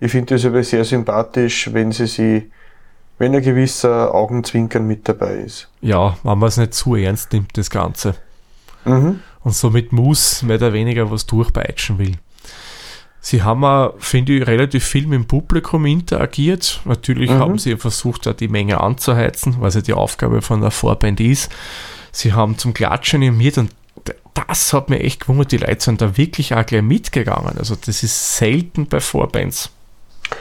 ich 0.00 0.10
finde 0.10 0.34
das 0.34 0.44
aber 0.44 0.62
sehr 0.62 0.84
sympathisch, 0.84 1.72
wenn 1.72 1.92
sie 1.92 2.06
sie, 2.06 2.50
wenn 3.18 3.34
ein 3.34 3.42
gewisser 3.42 4.14
Augenzwinkern 4.14 4.86
mit 4.86 5.08
dabei 5.08 5.34
ist. 5.34 5.68
Ja, 5.80 6.16
wenn 6.22 6.38
man 6.38 6.48
es 6.48 6.56
nicht 6.56 6.74
zu 6.74 6.94
ernst 6.94 7.32
nimmt, 7.32 7.56
das 7.58 7.68
Ganze. 7.68 8.14
Mhm. 8.84 9.20
Und 9.44 9.54
somit 9.54 9.92
muss 9.92 10.42
mehr 10.42 10.56
oder 10.56 10.72
weniger 10.72 11.10
was 11.10 11.26
durchpeitschen 11.26 11.98
will. 11.98 12.14
Sie 13.30 13.42
haben, 13.42 13.62
auch, 13.62 13.92
finde 13.98 14.32
ich, 14.38 14.46
relativ 14.46 14.84
viel 14.86 15.06
mit 15.06 15.18
dem 15.18 15.26
Publikum 15.26 15.84
interagiert. 15.84 16.80
Natürlich 16.86 17.28
Mhm. 17.30 17.38
haben 17.38 17.58
sie 17.58 17.76
versucht, 17.76 18.24
da 18.24 18.32
die 18.32 18.48
Menge 18.48 18.80
anzuheizen, 18.80 19.56
was 19.60 19.74
ja 19.74 19.82
die 19.82 19.92
Aufgabe 19.92 20.40
von 20.40 20.62
der 20.62 20.70
Vorband 20.70 21.20
ist. 21.20 21.50
Sie 22.10 22.32
haben 22.32 22.56
zum 22.56 22.72
Klatschen 22.72 23.20
animiert 23.20 23.58
und 23.58 23.70
das 24.32 24.72
hat 24.72 24.88
mir 24.88 25.00
echt 25.00 25.20
gewundert. 25.20 25.52
Die 25.52 25.58
Leute 25.58 25.84
sind 25.84 26.00
da 26.00 26.16
wirklich 26.16 26.54
auch 26.54 26.64
gleich 26.64 26.80
mitgegangen. 26.80 27.58
Also 27.58 27.76
das 27.76 28.02
ist 28.02 28.38
selten 28.38 28.86
bei 28.86 28.98
Vorbands. 28.98 29.68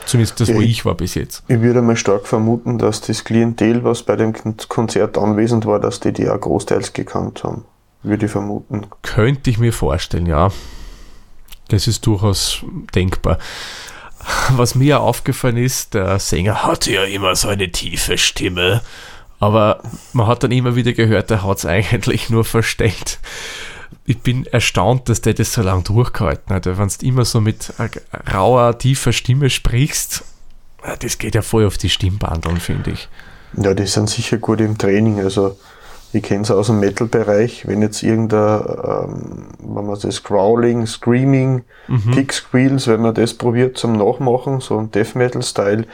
Zumindest 0.05 0.39
das, 0.39 0.47
wo 0.53 0.61
Ja, 0.61 0.67
ich 0.67 0.85
war 0.85 0.95
bis 0.95 1.15
jetzt. 1.15 1.43
Ich 1.49 1.59
würde 1.59 1.81
mal 1.81 1.97
stark 1.97 2.25
vermuten, 2.25 2.77
dass 2.77 3.01
das 3.01 3.25
Klientel, 3.25 3.83
was 3.83 4.03
bei 4.03 4.15
dem 4.15 4.31
Kon- 4.31 4.55
Konzert 4.69 5.17
anwesend 5.17 5.65
war, 5.65 5.81
dass 5.81 5.99
die 5.99 6.13
die 6.13 6.29
auch 6.29 6.39
großteils 6.39 6.93
gekannt 6.93 7.43
haben. 7.43 7.65
Würde 8.03 8.27
ich 8.27 8.31
vermuten. 8.31 8.87
Könnte 9.01 9.49
ich 9.49 9.57
mir 9.57 9.73
vorstellen, 9.73 10.25
ja. 10.25 10.51
Das 11.69 11.87
ist 11.87 12.05
durchaus 12.05 12.59
denkbar. 12.95 13.37
Was 14.51 14.75
mir 14.75 14.99
aufgefallen 14.99 15.57
ist, 15.57 15.93
der 15.93 16.19
Sänger 16.19 16.63
hatte 16.63 16.91
ja 16.91 17.03
immer 17.03 17.35
so 17.35 17.47
eine 17.47 17.71
tiefe 17.71 18.17
Stimme. 18.17 18.81
Aber 19.39 19.81
man 20.13 20.27
hat 20.27 20.43
dann 20.43 20.51
immer 20.51 20.75
wieder 20.75 20.93
gehört, 20.93 21.31
er 21.31 21.43
hat 21.43 21.59
es 21.59 21.65
eigentlich 21.67 22.29
nur 22.29 22.43
verstellt. 22.43 23.19
Ich 24.05 24.19
bin 24.19 24.45
erstaunt, 24.45 25.09
dass 25.09 25.21
der 25.21 25.33
das 25.33 25.53
so 25.53 25.61
lange 25.61 25.83
durchgehalten 25.83 26.53
hat. 26.53 26.65
Wenn 26.65 26.87
du 26.87 27.05
immer 27.05 27.25
so 27.25 27.41
mit 27.41 27.73
rauer, 28.33 28.77
tiefer 28.77 29.11
Stimme 29.11 29.49
sprichst, 29.49 30.23
das 30.99 31.17
geht 31.17 31.35
ja 31.35 31.41
voll 31.41 31.65
auf 31.65 31.77
die 31.77 31.89
Stimmbandeln, 31.89 32.59
finde 32.59 32.91
ich. 32.91 33.09
Ja, 33.55 33.73
die 33.73 33.85
sind 33.85 34.09
sicher 34.09 34.37
gut 34.37 34.61
im 34.61 34.77
Training. 34.77 35.19
Also 35.19 35.57
ich 36.13 36.23
kenne 36.23 36.41
es 36.43 36.51
aus 36.51 36.67
dem 36.67 36.79
Metal-Bereich, 36.79 37.67
wenn 37.67 37.81
jetzt 37.81 38.01
irgendein, 38.03 38.61
ähm, 38.61 39.47
wenn 39.59 39.85
man 39.85 39.99
das 39.99 40.23
Growling, 40.23 40.85
Screaming, 40.87 41.63
Kick 42.13 42.33
Squeals, 42.33 42.87
wenn 42.87 43.01
man 43.01 43.13
das 43.13 43.33
probiert 43.33 43.77
zum 43.77 43.93
Nachmachen, 43.93 44.59
so 44.61 44.77
ein 44.77 44.91
Death 44.91 45.15
Metal-Style, 45.15 45.85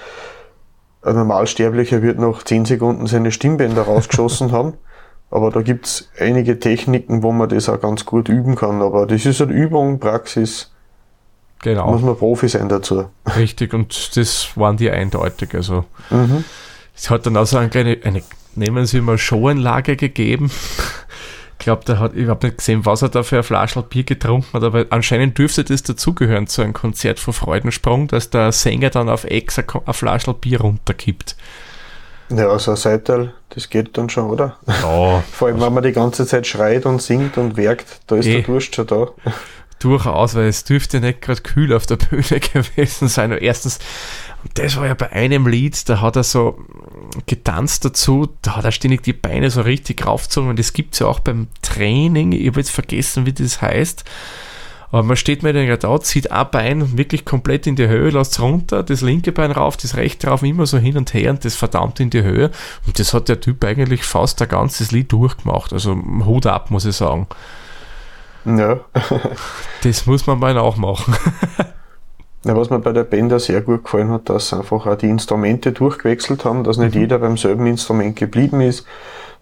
ein 1.01 1.15
Normalsterblicher 1.15 2.01
wird 2.01 2.20
nach 2.20 2.43
10 2.43 2.65
Sekunden 2.65 3.08
seine 3.08 3.32
Stimmbänder 3.32 3.82
rausgeschossen 3.84 4.51
haben. 4.51 4.74
Aber 5.32 5.50
da 5.50 5.62
gibt's 5.62 6.10
einige 6.20 6.60
Techniken, 6.60 7.24
wo 7.24 7.32
man 7.32 7.50
das 7.50 7.67
auch 7.67 7.82
ganz 7.82 8.05
gut 8.05 8.29
üben 8.29 8.55
kann. 8.55 8.82
Aber 8.82 9.08
das 9.08 9.25
ist 9.25 9.41
eine 9.41 9.51
Übung, 9.51 10.00
Praxis, 10.00 10.70
Genau. 11.63 11.91
muss 11.91 12.01
man 12.01 12.15
Profi 12.17 12.48
sein 12.50 12.70
dazu. 12.70 13.05
Richtig, 13.36 13.74
und 13.74 14.15
das 14.15 14.55
waren 14.55 14.77
die 14.77 14.91
eindeutig. 14.91 15.55
Also 15.55 15.86
Mhm. 16.10 16.43
es 16.96 17.10
hat 17.10 17.25
dann 17.25 17.36
also 17.38 17.58
eine 17.58 17.70
kleine, 17.70 17.98
eine, 18.03 18.22
nehmen 18.55 18.86
Sie 18.86 19.01
mal 19.01 19.17
Showanlage 19.17 19.95
gegeben. 19.95 20.51
Ich 21.60 21.65
glaube, 21.65 21.86
der 21.86 22.00
hat, 22.00 22.13
ich 22.15 22.27
habe 22.27 22.45
nicht 22.45 22.57
gesehen, 22.57 22.86
was 22.86 23.01
er 23.03 23.10
da 23.10 23.24
für 23.24 23.38
ein 23.38 23.43
Flaschel 23.43 23.83
Bier 23.83 24.03
getrunken 24.03 24.51
hat, 24.53 24.63
aber 24.63 24.86
anscheinend 24.89 25.38
dürfte 25.38 25.63
das 25.63 25.81
dazugehören 25.83 26.48
zu 26.48 26.62
einem 26.62 26.74
Konzert 26.74 27.19
von 27.19 27.33
Freudensprung, 27.33 28.07
dass 28.07 28.29
der 28.29 28.51
Sänger 28.51 28.89
dann 28.89 29.07
auf 29.07 29.24
Ex 29.24 29.57
ein 29.60 29.65
ein 29.86 29.93
Flaschel 29.93 30.33
Bier 30.33 30.60
runterkippt. 30.62 31.36
Ja, 32.29 32.50
also 32.50 32.72
ein 32.72 32.77
Seiteil, 32.77 33.33
das 33.50 33.69
geht 33.69 33.98
dann 33.98 34.10
schon, 34.10 34.29
oder? 34.29 34.57
Ja, 34.67 35.24
Vor 35.31 35.48
allem, 35.48 35.62
wenn 35.62 35.74
man 35.74 35.83
die 35.83 35.91
ganze 35.91 36.25
Zeit 36.25 36.48
schreit 36.48 36.86
und 36.86 37.01
singt 37.01 37.38
und 37.38 37.55
werkt, 37.55 38.01
da 38.07 38.15
ist 38.17 38.25
Eh. 38.25 38.33
der 38.33 38.41
Durst 38.43 38.75
schon 38.75 38.88
da. 38.88 39.07
durchaus, 39.79 40.33
weil 40.36 40.48
es 40.48 40.63
dürfte 40.63 41.00
nicht 41.01 41.22
gerade 41.22 41.41
kühl 41.41 41.74
auf 41.74 41.86
der 41.86 41.98
Bühne 41.98 42.24
gewesen 42.53 43.07
sein. 43.10 43.31
Und 43.31 43.41
erstens, 43.41 43.79
das 44.55 44.75
war 44.77 44.88
ja 44.88 44.93
bei 44.93 45.12
einem 45.12 45.47
Lied, 45.47 45.88
da 45.89 46.01
hat 46.01 46.15
er 46.15 46.23
so 46.23 46.57
getanzt 47.25 47.85
dazu, 47.85 48.29
da 48.41 48.57
hat 48.57 48.65
er 48.65 48.71
ständig 48.71 49.03
die 49.03 49.13
Beine 49.13 49.50
so 49.50 49.62
richtig 49.62 50.05
raufgezogen 50.05 50.50
und 50.50 50.59
das 50.59 50.73
gibt 50.73 50.93
es 50.93 51.00
ja 51.00 51.07
auch 51.07 51.19
beim 51.19 51.47
Training, 51.62 52.31
ich 52.33 52.47
habe 52.47 52.59
jetzt 52.59 52.71
vergessen, 52.71 53.25
wie 53.25 53.33
das 53.33 53.62
heißt. 53.62 54.03
Aber 54.91 55.01
man 55.01 55.17
steht 55.17 55.41
mir 55.41 55.53
dann 55.53 55.65
gerade 55.65 55.79
da, 55.79 56.00
zieht 56.00 56.31
ein 56.31 56.51
Bein 56.51 56.97
wirklich 57.00 57.25
komplett 57.25 57.65
in 57.65 57.75
die 57.75 57.88
Höhe, 57.88 58.12
lässt 58.12 58.39
runter, 58.39 58.83
das 58.83 59.01
linke 59.01 59.31
Bein 59.31 59.50
rauf, 59.50 59.75
das 59.75 59.95
rechte 59.97 60.27
rauf, 60.27 60.43
immer 60.43 60.67
so 60.67 60.77
hin 60.77 60.97
und 60.97 61.15
her 61.15 61.31
und 61.31 61.43
das 61.43 61.55
verdammt 61.55 62.00
in 62.00 62.12
die 62.12 62.21
Höhe. 62.21 62.51
Und 62.85 63.00
das 63.00 63.12
hat 63.12 63.27
der 63.27 63.41
Typ 63.41 63.65
eigentlich 63.65 64.03
fast 64.03 64.39
ein 64.43 64.50
ganzes 64.50 64.91
Lied 64.91 65.12
durchgemacht. 65.12 65.73
Also 65.73 65.95
Hut 65.95 66.45
ab, 66.45 66.69
muss 66.69 66.85
ich 66.85 66.95
sagen. 66.95 67.25
Ja. 68.45 68.81
Das 69.81 70.05
muss 70.05 70.27
man 70.27 70.38
mal 70.38 70.53
nachmachen. 70.53 71.15
ja. 72.45 72.55
Was 72.55 72.69
mir 72.69 72.79
bei 72.79 72.91
der 72.91 73.07
auch 73.35 73.39
sehr 73.39 73.62
gut 73.62 73.83
gefallen 73.83 74.09
hat, 74.09 74.29
dass 74.29 74.50
sie 74.50 74.57
einfach 74.57 74.85
auch 74.85 74.95
die 74.95 75.09
Instrumente 75.09 75.71
durchgewechselt 75.71 76.45
haben, 76.45 76.63
dass 76.63 76.77
nicht 76.77 76.95
jeder 76.95 77.19
beim 77.19 77.38
selben 77.38 77.65
Instrument 77.67 78.15
geblieben 78.15 78.62
ist, 78.62 78.85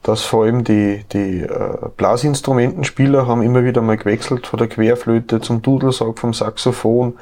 dass 0.03 0.23
vor 0.23 0.45
allem 0.45 0.63
die, 0.63 1.03
die 1.11 1.41
äh, 1.41 1.77
Blasinstrumentenspieler 1.97 3.27
haben 3.27 3.43
immer 3.43 3.63
wieder 3.63 3.81
mal 3.81 3.97
gewechselt 3.97 4.47
von 4.47 4.57
der 4.57 4.67
Querflöte 4.67 5.41
zum 5.41 5.61
Dudelsack, 5.61 6.17
vom 6.19 6.33
Saxophon, 6.33 7.13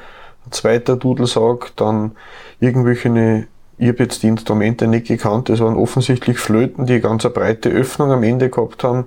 ein 0.46 0.52
zweiter 0.52 0.96
Dudelsack, 0.96 1.72
dann 1.76 2.12
irgendwelche, 2.58 3.46
ich 3.76 3.88
habe 3.88 4.02
jetzt 4.02 4.22
die 4.22 4.28
Instrumente 4.28 4.86
nicht 4.86 5.08
gekannt, 5.08 5.50
das 5.50 5.60
waren 5.60 5.76
offensichtlich 5.76 6.38
Flöten, 6.38 6.86
die 6.86 7.00
ganz 7.00 7.24
eine 7.24 7.34
breite 7.34 7.68
Öffnung 7.68 8.12
am 8.12 8.22
Ende 8.22 8.48
gehabt 8.48 8.82
haben. 8.84 9.04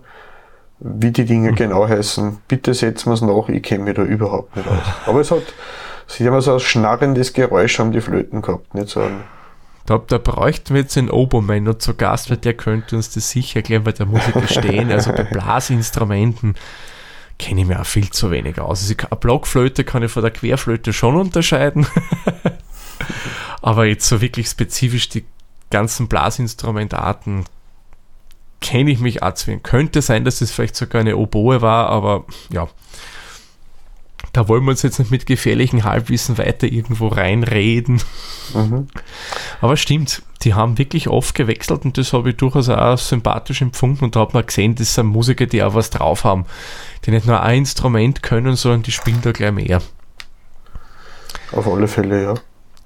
Wie 0.80 1.12
die 1.12 1.26
Dinge 1.26 1.54
genau 1.54 1.88
heißen, 1.88 2.40
bitte 2.48 2.74
setzen 2.74 3.10
wir 3.10 3.14
es 3.14 3.22
nach, 3.22 3.48
ich 3.48 3.64
kenne 3.64 3.86
mich 3.86 3.96
da 3.96 4.04
überhaupt 4.04 4.56
nicht 4.56 4.68
aus. 4.68 4.84
Aber 5.06 5.22
es 5.22 5.32
hat, 5.32 5.54
sie 6.08 6.28
haben 6.28 6.40
so 6.42 6.54
ein 6.54 6.60
schnarrendes 6.60 7.34
Geräusch 7.34 7.80
haben 7.80 7.92
die 7.92 8.02
Flöten 8.02 8.42
gehabt, 8.42 8.74
nicht 8.74 8.90
so 8.90 9.02
ein, 9.02 9.24
Ich 9.80 9.86
glaube, 9.86 10.06
da 10.08 10.18
bräuchten 10.18 10.74
wir 10.74 10.82
jetzt 10.82 10.96
den 10.96 11.10
Obermann 11.10 11.64
noch 11.64 11.78
zu 11.78 11.94
Gast, 11.94 12.30
weil 12.30 12.38
der 12.38 12.54
könnte 12.54 12.96
uns 12.96 13.12
das 13.12 13.30
sicher 13.30 13.58
erklären, 13.58 13.86
weil 13.86 13.94
der 13.94 14.06
muss 14.06 14.22
ja 14.34 14.40
gestehen. 14.40 14.92
Also 14.92 15.12
bei 15.12 15.24
Blasinstrumenten 15.24 16.56
kenne 17.40 17.62
ich 17.62 17.68
mir 17.68 17.82
auch 17.82 17.86
viel 17.86 18.10
zu 18.10 18.32
wenig 18.32 18.60
aus. 18.60 18.82
Also 18.82 18.94
ich, 18.94 19.06
eine 19.06 19.20
Blockflöte 19.20 19.84
kann 19.84 20.04
ich 20.04 20.12
von 20.12 20.22
der 20.22 20.32
Querflöte 20.32 20.94
schon 20.94 21.16
unterscheiden. 21.16 21.86
Aber 23.62 23.86
jetzt 23.86 24.08
so 24.08 24.22
wirklich 24.22 24.48
spezifisch 24.48 25.10
die 25.10 25.26
ganzen 25.70 26.08
Blasinstrumentarten 26.08 27.46
kenne 28.62 28.92
ich 28.92 29.00
mich 29.00 29.22
auch 29.22 29.34
zu 29.34 29.48
wenig. 29.48 29.64
Könnte 29.64 30.02
sein, 30.02 30.24
dass 30.26 30.42
es 30.42 30.52
vielleicht 30.52 30.76
sogar 30.76 31.02
eine 31.02 31.18
Oboe 31.18 31.62
war, 31.62 31.90
aber 31.90 32.26
ja. 32.52 32.68
Da 34.34 34.48
wollen 34.48 34.64
wir 34.64 34.72
uns 34.72 34.82
jetzt 34.82 34.98
nicht 35.00 35.12
mit 35.12 35.26
gefährlichem 35.28 35.84
Halbwissen 35.84 36.38
weiter 36.40 36.66
irgendwo 36.68 37.08
reinreden. 37.08 38.02
mhm. 38.54 38.88
Aber 39.62 39.78
stimmt, 39.78 40.24
die 40.42 40.56
haben 40.56 40.78
wirklich 40.80 41.08
oft 41.08 41.36
gewechselt 41.36 41.86
und 41.86 41.98
das 41.98 42.14
habe 42.14 42.32
ich 42.32 42.38
durchaus 42.38 42.68
auch 42.68 42.98
sympathisch 42.98 43.62
empfunden 43.62 44.04
und 44.06 44.16
da 44.16 44.22
hat 44.22 44.34
man 44.34 44.46
gesehen, 44.46 44.74
das 44.76 44.96
sind 44.96 45.06
Musiker, 45.06 45.46
die 45.46 45.62
auch 45.64 45.76
was 45.76 45.92
drauf 45.92 46.24
haben, 46.24 46.46
die 47.06 47.12
nicht 47.12 47.28
nur 47.28 47.42
ein 47.42 47.60
Instrument 47.60 48.24
können, 48.24 48.56
sondern 48.56 48.82
die 48.84 48.92
spielen 48.92 49.22
da 49.22 49.32
gleich 49.32 49.52
mehr. 49.54 49.82
auf 51.52 51.68
alle 51.68 51.88
Fälle, 51.88 52.24
ja. 52.24 52.34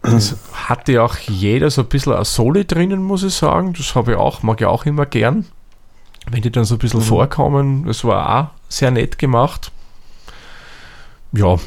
Das 0.04 0.36
hatte 0.54 0.92
ja 0.94 1.04
auch 1.04 1.16
jeder 1.18 1.70
so 1.70 1.82
ein 1.82 1.88
bisschen 1.88 2.14
ein 2.14 2.24
Soli 2.24 2.66
drinnen, 2.66 3.02
muss 3.04 3.24
ich 3.24 3.34
sagen. 3.34 3.74
Das 3.74 3.96
habe 3.96 4.12
ich 4.12 4.18
auch, 4.18 4.44
mag 4.44 4.62
ich 4.62 4.68
auch 4.68 4.86
immer 4.86 5.06
gern. 5.06 5.46
Wenn 6.30 6.42
die 6.42 6.52
dann 6.52 6.66
so 6.66 6.76
ein 6.76 6.80
bisschen 6.80 7.00
Mhm. 7.00 7.06
vorkommen, 7.06 7.86
das 7.86 8.04
war 8.04 8.40
auch 8.40 8.48
sehr 8.70 8.92
nett 8.92 9.18
gemacht. 9.18 9.72
Ja, 11.32 11.58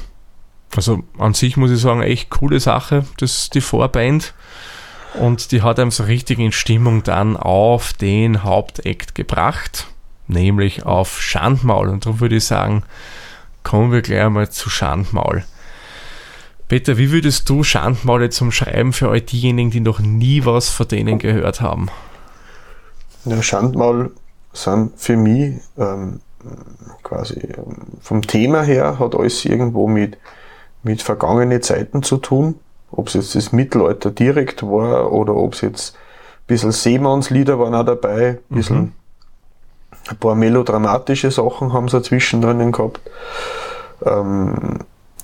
also 0.74 1.02
an 1.18 1.34
sich 1.34 1.56
muss 1.56 1.70
ich 1.70 1.80
sagen, 1.80 2.02
echt 2.02 2.30
coole 2.30 2.60
Sache, 2.60 3.04
das 3.18 3.50
die 3.50 3.60
Vorband. 3.60 4.34
Und 5.14 5.50
die 5.50 5.62
hat 5.62 5.80
einem 5.80 5.90
so 5.90 6.04
richtig 6.04 6.38
in 6.38 6.52
Stimmung 6.52 7.02
dann 7.02 7.36
auf 7.36 7.92
den 7.92 8.44
Hauptakt 8.44 9.16
gebracht, 9.16 9.88
nämlich 10.28 10.86
auf 10.86 11.20
Schandmaul. 11.20 11.88
Und 11.88 12.06
darum 12.06 12.20
würde 12.20 12.36
ich 12.36 12.44
sagen, 12.44 12.84
kommen 13.64 13.90
wir 13.90 14.02
gleich 14.02 14.20
einmal 14.20 14.50
zu 14.50 14.70
Schandmaul. 14.70 15.44
Peter, 16.68 16.96
wie 16.96 17.10
würdest 17.10 17.48
du 17.48 17.64
Schandmaul 17.64 18.22
jetzt 18.22 18.40
umschreiben 18.40 18.92
für 18.92 19.08
all 19.08 19.20
diejenigen, 19.20 19.72
die 19.72 19.80
noch 19.80 19.98
nie 19.98 20.44
was 20.44 20.68
von 20.68 20.86
denen 20.86 21.18
gehört 21.18 21.60
haben? 21.60 21.88
Ja, 23.24 23.42
Schandmaul 23.42 24.14
sind 24.52 24.92
für 24.96 25.16
mich 25.16 25.60
ähm, 25.76 26.20
quasi 27.02 27.40
ähm, 27.40 27.76
vom 28.00 28.22
Thema 28.22 28.62
her 28.62 28.98
hat 28.98 29.14
alles 29.14 29.44
irgendwo 29.44 29.86
mit, 29.88 30.18
mit 30.82 31.02
vergangenen 31.02 31.62
Zeiten 31.62 32.02
zu 32.02 32.16
tun. 32.18 32.56
Ob 32.90 33.08
es 33.08 33.14
jetzt 33.14 33.34
das 33.34 33.52
Mittelalter 33.52 34.10
direkt 34.10 34.62
war 34.62 35.12
oder 35.12 35.36
ob 35.36 35.54
es 35.54 35.60
jetzt 35.60 35.94
ein 35.94 36.46
bisschen 36.46 36.72
Seemannslieder 36.72 37.58
waren 37.58 37.74
auch 37.74 37.84
dabei, 37.84 38.38
ein 38.50 38.56
bisschen 38.56 38.92
ein 40.08 40.16
paar 40.16 40.34
melodramatische 40.34 41.30
Sachen 41.30 41.72
haben 41.72 41.88
sie 41.88 42.02
zwischendrin 42.02 42.72
gehabt. 42.72 43.00
Ähm, 44.04 44.80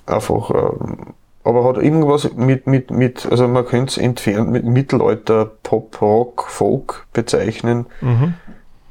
einfach, 0.06 0.50
ähm, 0.50 1.14
aber 1.44 1.64
hat 1.64 1.78
irgendwas 1.78 2.32
mit, 2.34 2.66
mit, 2.66 2.90
mit, 2.90 3.26
also 3.30 3.48
man 3.48 3.64
könnte 3.64 3.92
es 3.92 3.98
entfernt 3.98 4.50
mit 4.50 4.64
Mittelalter 4.64 5.46
Pop, 5.62 6.00
Rock, 6.00 6.46
Folk 6.48 7.06
bezeichnen. 7.12 7.86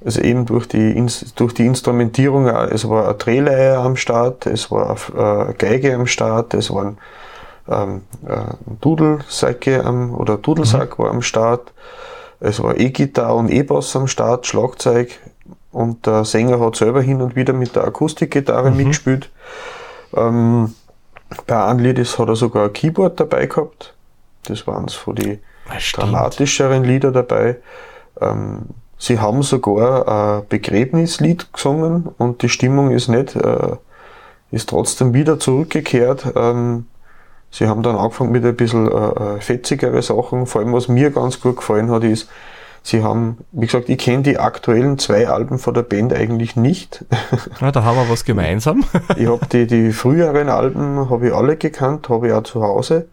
Also 0.05 0.21
eben 0.21 0.45
durch 0.45 0.67
die, 0.67 1.03
durch 1.35 1.53
die 1.55 1.65
Instrumentierung, 1.65 2.47
es 2.47 2.87
war 2.87 3.05
eine 3.05 3.15
Drehleihe 3.15 3.77
am 3.77 3.95
Start, 3.95 4.45
es 4.45 4.69
war 4.69 4.95
eine 5.15 5.55
Geige 5.55 5.95
am 5.95 6.05
Start, 6.05 6.53
es 6.53 6.71
waren 6.71 6.99
ähm, 7.67 8.03
äh, 8.27 8.53
Dudelsäcke 8.81 9.83
am, 9.83 10.13
oder 10.13 10.37
Dudelsack 10.37 10.99
war 10.99 11.09
am 11.09 11.23
Start, 11.23 11.73
es 12.39 12.61
war 12.61 12.77
E-Gitarre 12.77 13.33
und 13.33 13.49
E-Bass 13.49 13.95
am 13.95 14.05
Start, 14.05 14.45
Schlagzeug 14.45 15.09
und 15.71 16.05
der 16.05 16.23
Sänger 16.23 16.59
hat 16.59 16.75
selber 16.75 17.01
hin 17.01 17.23
und 17.23 17.35
wieder 17.35 17.53
mit 17.53 17.75
der 17.75 17.85
Akustikgitarre 17.85 18.69
mitgespielt. 18.69 19.31
Ähm, 20.15 20.75
bei 21.47 21.65
einem 21.65 21.95
hat 21.97 22.27
er 22.27 22.35
sogar 22.35 22.65
ein 22.65 22.73
Keyboard 22.73 23.19
dabei 23.19 23.47
gehabt. 23.47 23.95
Das 24.43 24.67
waren 24.67 24.85
es 24.85 24.93
von 24.93 25.15
die 25.15 25.39
dramatischeren 25.93 26.83
Lieder 26.83 27.11
dabei. 27.11 27.57
Ähm, 28.21 28.67
sie 29.05 29.19
haben 29.19 29.43
sogar 29.43 30.07
ein 30.07 30.47
Begräbnislied 30.47 31.53
gesungen 31.53 32.09
und 32.17 32.41
die 32.41 32.49
Stimmung 32.49 32.91
ist 32.91 33.07
nicht, 33.07 33.35
äh, 33.35 33.75
ist 34.51 34.69
trotzdem 34.69 35.13
wieder 35.13 35.39
zurückgekehrt. 35.39 36.33
Ähm, 36.35 36.85
Sie 37.51 37.67
haben 37.67 37.83
dann 37.83 37.95
angefangen 37.95 38.33
mit 38.33 38.43
ein 38.43 38.55
bisschen 38.57 38.91
äh, 38.91 39.35
äh, 39.37 39.39
fetzigere 39.39 40.01
Sachen. 40.01 40.45
Vor 40.45 40.59
allem, 40.59 40.73
was 40.73 40.89
mir 40.89 41.09
ganz 41.11 41.39
gut 41.39 41.55
gefallen 41.55 41.89
hat, 41.89 42.03
ist, 42.03 42.27
sie 42.83 43.01
haben, 43.01 43.37
wie 43.53 43.65
gesagt, 43.65 43.87
ich 43.87 43.97
kenne 43.97 44.23
die 44.23 44.37
aktuellen 44.37 44.97
zwei 44.97 45.29
Alben 45.29 45.57
von 45.57 45.73
der 45.73 45.83
Band 45.83 46.11
eigentlich 46.11 46.57
nicht. 46.57 47.05
Ja, 47.61 47.71
da 47.71 47.85
haben 47.85 47.95
wir 47.95 48.09
was 48.09 48.25
gemeinsam. 48.25 48.83
ich 49.15 49.27
habe 49.27 49.45
die, 49.49 49.67
die 49.67 49.93
früheren 49.93 50.49
Alben 50.49 51.09
habe 51.09 51.27
ich 51.27 51.33
alle 51.33 51.55
gekannt, 51.55 52.09
habe 52.09 52.27
ich 52.27 52.33
auch 52.33 52.43
zu 52.43 52.61
Hause. 52.61 53.07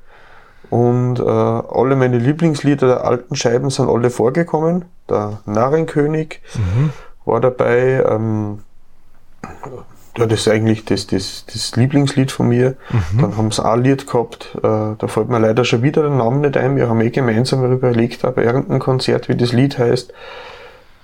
Und 0.72 1.20
äh, 1.20 1.22
alle 1.22 1.96
meine 1.96 2.16
Lieblingslieder 2.16 2.86
der 2.86 3.04
alten 3.04 3.36
Scheiben 3.36 3.68
sind 3.68 3.90
alle 3.90 4.08
vorgekommen. 4.08 4.86
Der 5.06 5.40
Narrenkönig 5.44 6.40
mhm. 6.54 6.94
war 7.26 7.42
dabei. 7.42 8.02
Ähm, 8.08 8.60
ja, 10.16 10.24
das 10.24 10.40
ist 10.40 10.48
eigentlich 10.48 10.86
das, 10.86 11.06
das, 11.06 11.44
das 11.44 11.76
Lieblingslied 11.76 12.32
von 12.32 12.48
mir. 12.48 12.76
Mhm. 12.88 13.20
Dann 13.20 13.36
haben 13.36 13.50
sie 13.50 13.62
auch 13.62 13.74
ein 13.74 13.82
Lied 13.82 14.06
gehabt, 14.06 14.56
äh, 14.56 14.60
da 14.62 15.06
fällt 15.08 15.28
mir 15.28 15.40
leider 15.40 15.66
schon 15.66 15.82
wieder 15.82 16.00
der 16.00 16.10
Name 16.10 16.38
nicht 16.38 16.56
ein. 16.56 16.76
Wir 16.76 16.88
haben 16.88 17.02
eh 17.02 17.10
gemeinsam 17.10 17.70
überlegt, 17.70 18.24
aber 18.24 18.42
irgendein 18.42 18.78
Konzert, 18.78 19.28
wie 19.28 19.36
das 19.36 19.52
Lied 19.52 19.78
heißt. 19.78 20.10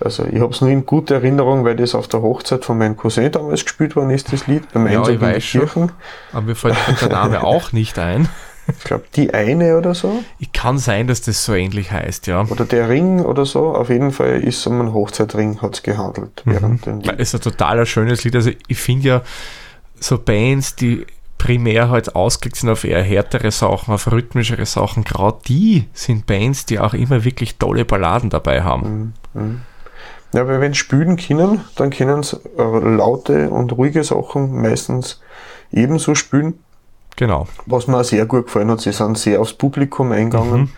Also 0.01 0.25
ich 0.25 0.41
habe 0.41 0.55
es 0.55 0.63
nur 0.63 0.71
in 0.71 0.87
guter 0.87 1.17
Erinnerung, 1.17 1.67
weil 1.67 1.77
das 1.77 1.95
auf 1.95 2.09
der 2.09 2.23
Hochzeit 2.23 2.65
von 2.65 2.79
meinem 2.79 2.97
Cousin 2.97 3.31
damals 3.31 3.65
gespielt 3.65 3.97
worden 3.97 4.11
ist, 4.11 4.33
das 4.33 4.47
Lied, 4.47 4.73
beim 4.73 4.87
ja, 4.87 5.01
Einsatz 5.01 5.21
in 5.21 5.61
Kirchen. 5.61 5.93
Aber 6.33 6.47
mir 6.47 6.55
fällt 6.55 6.77
der 7.03 7.11
Name 7.11 7.45
auch 7.45 7.73
nicht 7.73 7.99
ein. 7.99 8.31
Ich 8.77 8.85
glaube, 8.85 9.05
die 9.17 9.33
eine 9.33 9.77
oder 9.79 9.95
so. 9.95 10.23
Ich 10.39 10.53
kann 10.53 10.79
sein, 10.79 11.07
dass 11.07 11.23
das 11.23 11.45
so 11.45 11.55
ähnlich 11.55 11.91
heißt, 11.91 12.27
ja. 12.27 12.45
Oder 12.49 12.65
der 12.65 12.89
Ring 12.89 13.21
oder 13.21 13.47
so. 13.47 13.75
Auf 13.75 13.89
jeden 13.89 14.13
Fall 14.13 14.43
ist 14.43 14.59
es 14.59 14.67
um 14.67 14.81
einen 14.81 14.93
Hochzeitring 14.93 15.63
hat 15.63 15.75
es 15.75 15.83
gehandelt. 15.83 16.43
Mhm. 16.45 16.79
Ist 17.17 17.35
ein 17.35 17.41
total 17.41 17.85
schönes 17.87 18.25
Lied. 18.25 18.37
Also 18.37 18.51
ich 18.67 18.79
finde 18.79 19.09
ja 19.09 19.23
so 19.99 20.19
Bands, 20.19 20.77
die 20.77 21.07
primär 21.39 21.89
halt 21.89 22.15
ausgelegt 22.15 22.57
sind 22.57 22.69
auf 22.69 22.85
eher 22.85 23.03
härtere 23.03 23.51
Sachen, 23.51 23.95
auf 23.95 24.11
rhythmischere 24.11 24.67
Sachen, 24.67 25.05
gerade 25.05 25.39
die 25.47 25.89
sind 25.93 26.27
Bands, 26.27 26.67
die 26.67 26.81
auch 26.81 26.95
immer 26.95 27.25
wirklich 27.25 27.57
tolle 27.57 27.85
Balladen 27.85 28.29
dabei 28.29 28.63
haben. 28.63 29.15
Mhm. 29.35 29.41
mhm. 29.41 29.61
Ja, 30.35 30.47
weil 30.47 30.61
wenn 30.61 30.75
sie 30.75 30.79
spielen 30.79 31.17
können, 31.17 31.65
dann 31.77 31.89
können 31.89 32.23
sie 32.23 32.37
äh, 32.59 32.63
laute 32.63 33.49
und 33.49 33.73
ruhige 33.73 34.05
Sachen 34.05 34.61
meistens 34.61 35.23
ebenso 35.73 36.15
spielen. 36.15 36.59
Genau. 37.19 37.49
Was 37.67 37.89
mir 37.89 37.99
auch 37.99 38.05
sehr 38.05 38.27
gut 38.27 38.47
gefallen 38.47 38.71
hat, 38.71 38.81
sie 38.81 38.93
sind 38.93 39.19
sehr 39.19 39.41
aufs 39.41 39.53
Publikum 39.53 40.13
eingegangen. 40.13 40.61
Mhm. 40.61 40.71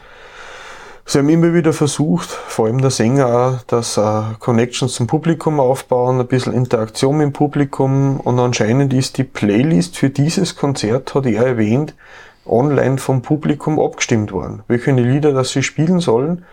Sie 1.04 1.18
haben 1.18 1.28
immer 1.28 1.52
wieder 1.52 1.74
versucht, 1.74 2.30
vor 2.30 2.66
allem 2.66 2.80
der 2.80 2.90
Sänger 2.90 3.26
auch, 3.26 3.62
dass 3.66 3.98
uh, 3.98 4.22
Connections 4.38 4.94
zum 4.94 5.06
Publikum 5.06 5.60
aufbauen, 5.60 6.18
ein 6.18 6.26
bisschen 6.26 6.54
Interaktion 6.54 7.18
mit 7.18 7.26
dem 7.26 7.32
Publikum 7.34 8.20
und 8.20 8.38
anscheinend 8.38 8.94
ist 8.94 9.18
die 9.18 9.24
Playlist 9.24 9.98
für 9.98 10.08
dieses 10.08 10.56
Konzert, 10.56 11.14
hat 11.14 11.26
er 11.26 11.44
erwähnt, 11.44 11.94
online 12.46 12.96
vom 12.96 13.20
Publikum 13.20 13.78
abgestimmt 13.78 14.32
worden. 14.32 14.62
Welche 14.66 14.92
Lieder 14.92 15.32
das 15.32 15.50
sie 15.50 15.62
spielen 15.62 16.00
sollen. 16.00 16.46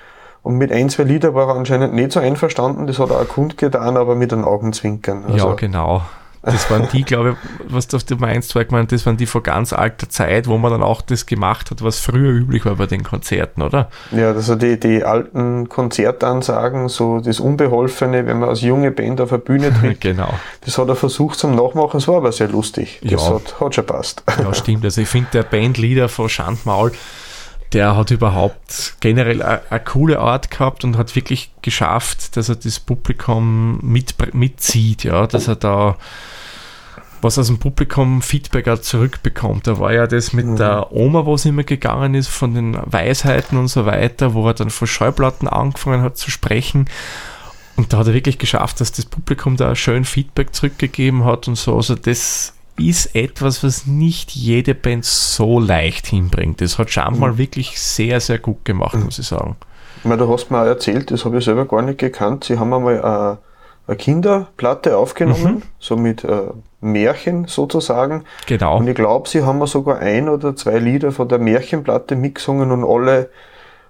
Und 0.43 0.57
mit 0.57 0.71
ein, 0.71 0.89
zwei 0.89 1.03
Lieder 1.03 1.33
war 1.33 1.47
er 1.47 1.55
anscheinend 1.55 1.93
nicht 1.93 2.11
so 2.11 2.19
einverstanden, 2.19 2.87
das 2.87 2.99
hat 2.99 3.09
er 3.09 3.21
auch 3.21 3.27
kundgetan, 3.27 3.95
aber 3.95 4.15
mit 4.15 4.33
einem 4.33 4.43
Augenzwinkern. 4.43 5.23
Also, 5.29 5.49
ja, 5.49 5.53
genau. 5.53 6.01
Das 6.41 6.69
waren 6.71 6.87
die, 6.93 7.03
glaube 7.03 7.31
ich, 7.31 7.37
was 7.73 7.87
du 7.87 8.15
meinst, 8.15 8.55
weil 8.55 8.63
ich 8.63 8.71
meine, 8.71 8.87
das 8.87 9.05
waren 9.05 9.17
die 9.17 9.25
vor 9.25 9.43
ganz 9.43 9.73
alter 9.73 10.09
Zeit, 10.09 10.47
wo 10.47 10.57
man 10.57 10.71
dann 10.71 10.83
auch 10.83 11.01
das 11.01 11.25
gemacht 11.25 11.71
hat, 11.71 11.83
was 11.83 11.99
früher 11.99 12.31
üblich 12.31 12.65
war 12.65 12.75
bei 12.75 12.85
den 12.85 13.03
Konzerten, 13.03 13.61
oder? 13.61 13.89
Ja, 14.11 14.31
also 14.31 14.55
die, 14.55 14.79
die 14.79 15.03
alten 15.03 15.69
Konzertansagen, 15.69 16.89
so 16.89 17.19
das 17.19 17.39
Unbeholfene, 17.39 18.25
wenn 18.25 18.39
man 18.39 18.49
als 18.49 18.61
junge 18.61 18.91
Band 18.91 19.21
auf 19.21 19.29
der 19.29 19.37
Bühne 19.37 19.73
tritt. 19.79 20.01
genau. 20.01 20.33
Das 20.61 20.77
hat 20.77 20.87
er 20.87 20.95
versucht 20.95 21.39
zum 21.39 21.55
Nachmachen, 21.55 21.97
es 21.97 22.07
war 22.07 22.17
aber 22.17 22.31
sehr 22.31 22.47
lustig. 22.47 22.99
Das 23.03 23.11
ja. 23.11 23.35
hat, 23.35 23.59
hat 23.59 23.75
schon 23.75 23.85
passt. 23.85 24.23
Ja, 24.39 24.53
stimmt. 24.53 24.85
Also 24.85 25.01
ich 25.01 25.09
finde, 25.09 25.29
der 25.33 25.43
Bandleader 25.43 26.09
von 26.09 26.29
Schandmaul, 26.29 26.91
der 27.73 27.95
hat 27.95 28.11
überhaupt 28.11 28.95
generell 28.99 29.41
eine 29.41 29.79
coole 29.81 30.19
Art 30.19 30.51
gehabt 30.51 30.83
und 30.83 30.97
hat 30.97 31.15
wirklich 31.15 31.51
geschafft, 31.61 32.37
dass 32.37 32.49
er 32.49 32.55
das 32.55 32.79
Publikum 32.79 33.79
mit, 33.81 34.15
mitzieht, 34.33 35.03
ja, 35.03 35.27
dass 35.27 35.47
er 35.47 35.55
da 35.55 35.97
was 37.21 37.39
aus 37.39 37.47
dem 37.47 37.57
Publikum 37.57 38.21
Feedback 38.21 38.67
auch 38.67 38.79
zurückbekommt. 38.79 39.67
Da 39.67 39.79
war 39.79 39.91
ja 39.91 40.07
das 40.07 40.33
mit 40.33 40.45
mhm. 40.45 40.55
der 40.55 40.91
Oma, 40.91 41.25
wo 41.25 41.35
es 41.35 41.45
immer 41.45 41.63
gegangen 41.63 42.13
ist, 42.13 42.27
von 42.27 42.53
den 42.53 42.77
Weisheiten 42.85 43.57
und 43.57 43.67
so 43.67 43.85
weiter, 43.85 44.33
wo 44.33 44.47
er 44.47 44.53
dann 44.53 44.69
von 44.69 44.87
Schallplatten 44.87 45.47
angefangen 45.47 46.01
hat 46.03 46.17
zu 46.17 46.31
sprechen. 46.31 46.85
Und 47.75 47.93
da 47.93 47.99
hat 47.99 48.07
er 48.07 48.13
wirklich 48.13 48.37
geschafft, 48.37 48.81
dass 48.81 48.91
das 48.91 49.05
Publikum 49.05 49.57
da 49.57 49.75
schön 49.75 50.05
Feedback 50.05 50.53
zurückgegeben 50.53 51.25
hat 51.25 51.47
und 51.47 51.55
so. 51.55 51.75
Also 51.75 51.95
das 51.95 52.53
ist 52.79 53.15
etwas, 53.15 53.63
was 53.63 53.87
nicht 53.87 54.31
jede 54.31 54.75
Band 54.75 55.05
so 55.05 55.59
leicht 55.59 56.07
hinbringt. 56.07 56.61
Das 56.61 56.77
hat 56.77 56.91
schon 56.91 57.19
mal 57.19 57.33
mhm. 57.33 57.37
wirklich 57.37 57.79
sehr, 57.79 58.19
sehr 58.19 58.39
gut 58.39 58.65
gemacht, 58.65 58.95
mhm. 58.95 59.05
muss 59.05 59.19
ich 59.19 59.27
sagen. 59.27 59.55
Ich 59.99 60.05
meine, 60.05 60.21
du 60.21 60.31
hast 60.31 60.51
mir 60.51 60.61
auch 60.61 60.65
erzählt, 60.65 61.11
das 61.11 61.25
habe 61.25 61.39
ich 61.39 61.45
selber 61.45 61.65
gar 61.65 61.81
nicht 61.81 61.97
gekannt. 61.97 62.43
Sie 62.43 62.59
haben 62.59 62.73
einmal 62.73 62.95
äh, 62.95 63.37
eine 63.87 63.97
Kinderplatte 63.97 64.97
aufgenommen, 64.97 65.55
mhm. 65.55 65.61
so 65.79 65.95
mit 65.95 66.23
äh, 66.23 66.51
Märchen 66.81 67.47
sozusagen. 67.47 68.23
Genau. 68.45 68.77
Und 68.77 68.87
ich 68.87 68.95
glaube, 68.95 69.27
sie 69.27 69.43
haben 69.43 69.65
sogar 69.65 69.99
ein 69.99 70.29
oder 70.29 70.55
zwei 70.55 70.77
Lieder 70.77 71.11
von 71.11 71.27
der 71.27 71.39
Märchenplatte 71.39 72.15
mitgesungen 72.15 72.71
und 72.71 72.83
alle, 72.83 73.29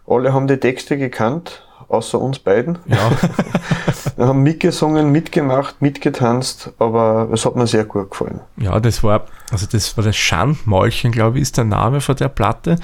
alle 0.08 0.34
haben 0.34 0.48
die 0.48 0.58
Texte 0.58 0.98
gekannt, 0.98 1.67
außer 1.88 2.20
uns 2.20 2.40
beiden. 2.40 2.80
Ja. 2.86 3.12
Wir 4.16 4.28
haben 4.28 4.42
mitgesungen, 4.42 5.12
mitgemacht, 5.12 5.82
mitgetanzt, 5.82 6.72
aber 6.80 7.30
es 7.32 7.46
hat 7.46 7.56
mir 7.56 7.68
sehr 7.68 7.86
gut 7.86 8.10
gefallen. 8.10 8.40
Ja, 8.58 8.80
das 8.80 9.04
war, 9.04 9.26
also 9.52 9.68
das 9.72 9.96
war 9.96 10.04
das 10.04 10.18
Schandmäulchen, 10.18 11.12
glaube 11.12 11.38
ich, 11.38 11.44
ist 11.44 11.58
der 11.58 11.66
Name 11.66 12.02
von 12.02 12.16
der 12.16 12.30
Platte. 12.30 12.78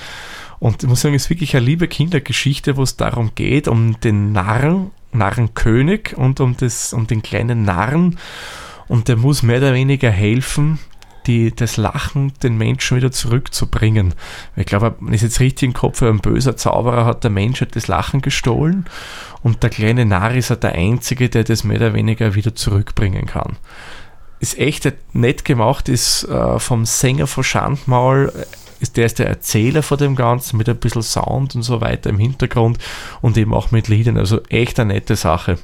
Und 0.60 0.84
ich 0.84 0.90
muss 0.90 1.02
sagen, 1.02 1.16
es 1.16 1.24
ist 1.24 1.30
wirklich 1.30 1.56
eine 1.56 1.66
liebe 1.66 1.88
Kindergeschichte, 1.88 2.78
wo 2.78 2.84
es 2.84 2.98
darum 2.98 3.32
geht, 3.36 3.68
um 3.68 4.00
den 4.00 4.32
Narren 4.32 4.92
Narrenkönig 5.14 6.16
und 6.18 6.40
um, 6.40 6.58
das, 6.58 6.94
um 6.94 7.08
den 7.08 7.22
kleinen 7.22 7.64
Narren. 7.64 8.18
Und 8.88 9.08
der 9.08 9.16
muss 9.16 9.44
mehr 9.44 9.60
oder 9.60 9.74
weniger 9.74 10.10
helfen, 10.10 10.80
die, 11.28 11.56
das 11.56 11.78
Lachen 11.78 12.34
den 12.42 12.58
Menschen 12.58 12.98
wieder 12.98 13.12
zurückzubringen. 13.12 14.14
Ich 14.56 14.66
glaube, 14.66 14.96
wenn 15.00 15.14
ich 15.14 15.22
jetzt 15.22 15.40
richtig 15.40 15.68
im 15.68 15.74
Kopf 15.74 16.02
habe, 16.02 16.12
ein 16.12 16.20
böser 16.20 16.58
Zauberer 16.58 17.06
hat 17.06 17.24
der 17.24 17.32
Mensch 17.32 17.64
das 17.72 17.88
Lachen 17.88 18.22
gestohlen 18.22 18.86
und 19.42 19.64
der 19.64 19.70
kleine 19.70 20.06
Narr 20.06 20.36
ist 20.36 20.50
der 20.50 20.74
Einzige, 20.74 21.30
der 21.30 21.44
das 21.44 21.64
mehr 21.64 21.78
oder 21.78 21.94
weniger 21.94 22.36
wieder 22.36 22.56
zurückbringen 22.56 23.26
kann. 23.26 23.58
Ist 24.40 24.58
echt 24.58 24.92
nett 25.14 25.46
gemacht, 25.46 25.88
ist 25.88 26.24
äh, 26.26 26.60
vom 26.60 26.86
Sänger 26.86 27.28
von 27.28 27.44
Schandmaul 27.44 28.32
ist 28.84 28.98
der 28.98 29.06
ist 29.06 29.18
der 29.18 29.28
Erzähler 29.28 29.82
von 29.82 29.98
dem 29.98 30.16
Ganzen 30.16 30.58
mit 30.58 30.68
ein 30.68 30.76
bisschen 30.76 31.04
Sound 31.04 31.56
und 31.56 31.64
so 31.64 31.80
weiter 31.80 32.10
im 32.10 32.20
Hintergrund 32.20 32.78
und 33.22 33.38
eben 33.38 33.54
auch 33.54 33.72
mit 33.72 33.88
Liedern. 33.88 34.18
Also 34.18 34.44
echt 34.50 34.78
eine 34.78 34.94
nette 34.94 35.16
Sache. 35.16 35.58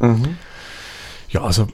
Mhm. 0.00 0.36
Ja, 1.28 1.42
also 1.42 1.68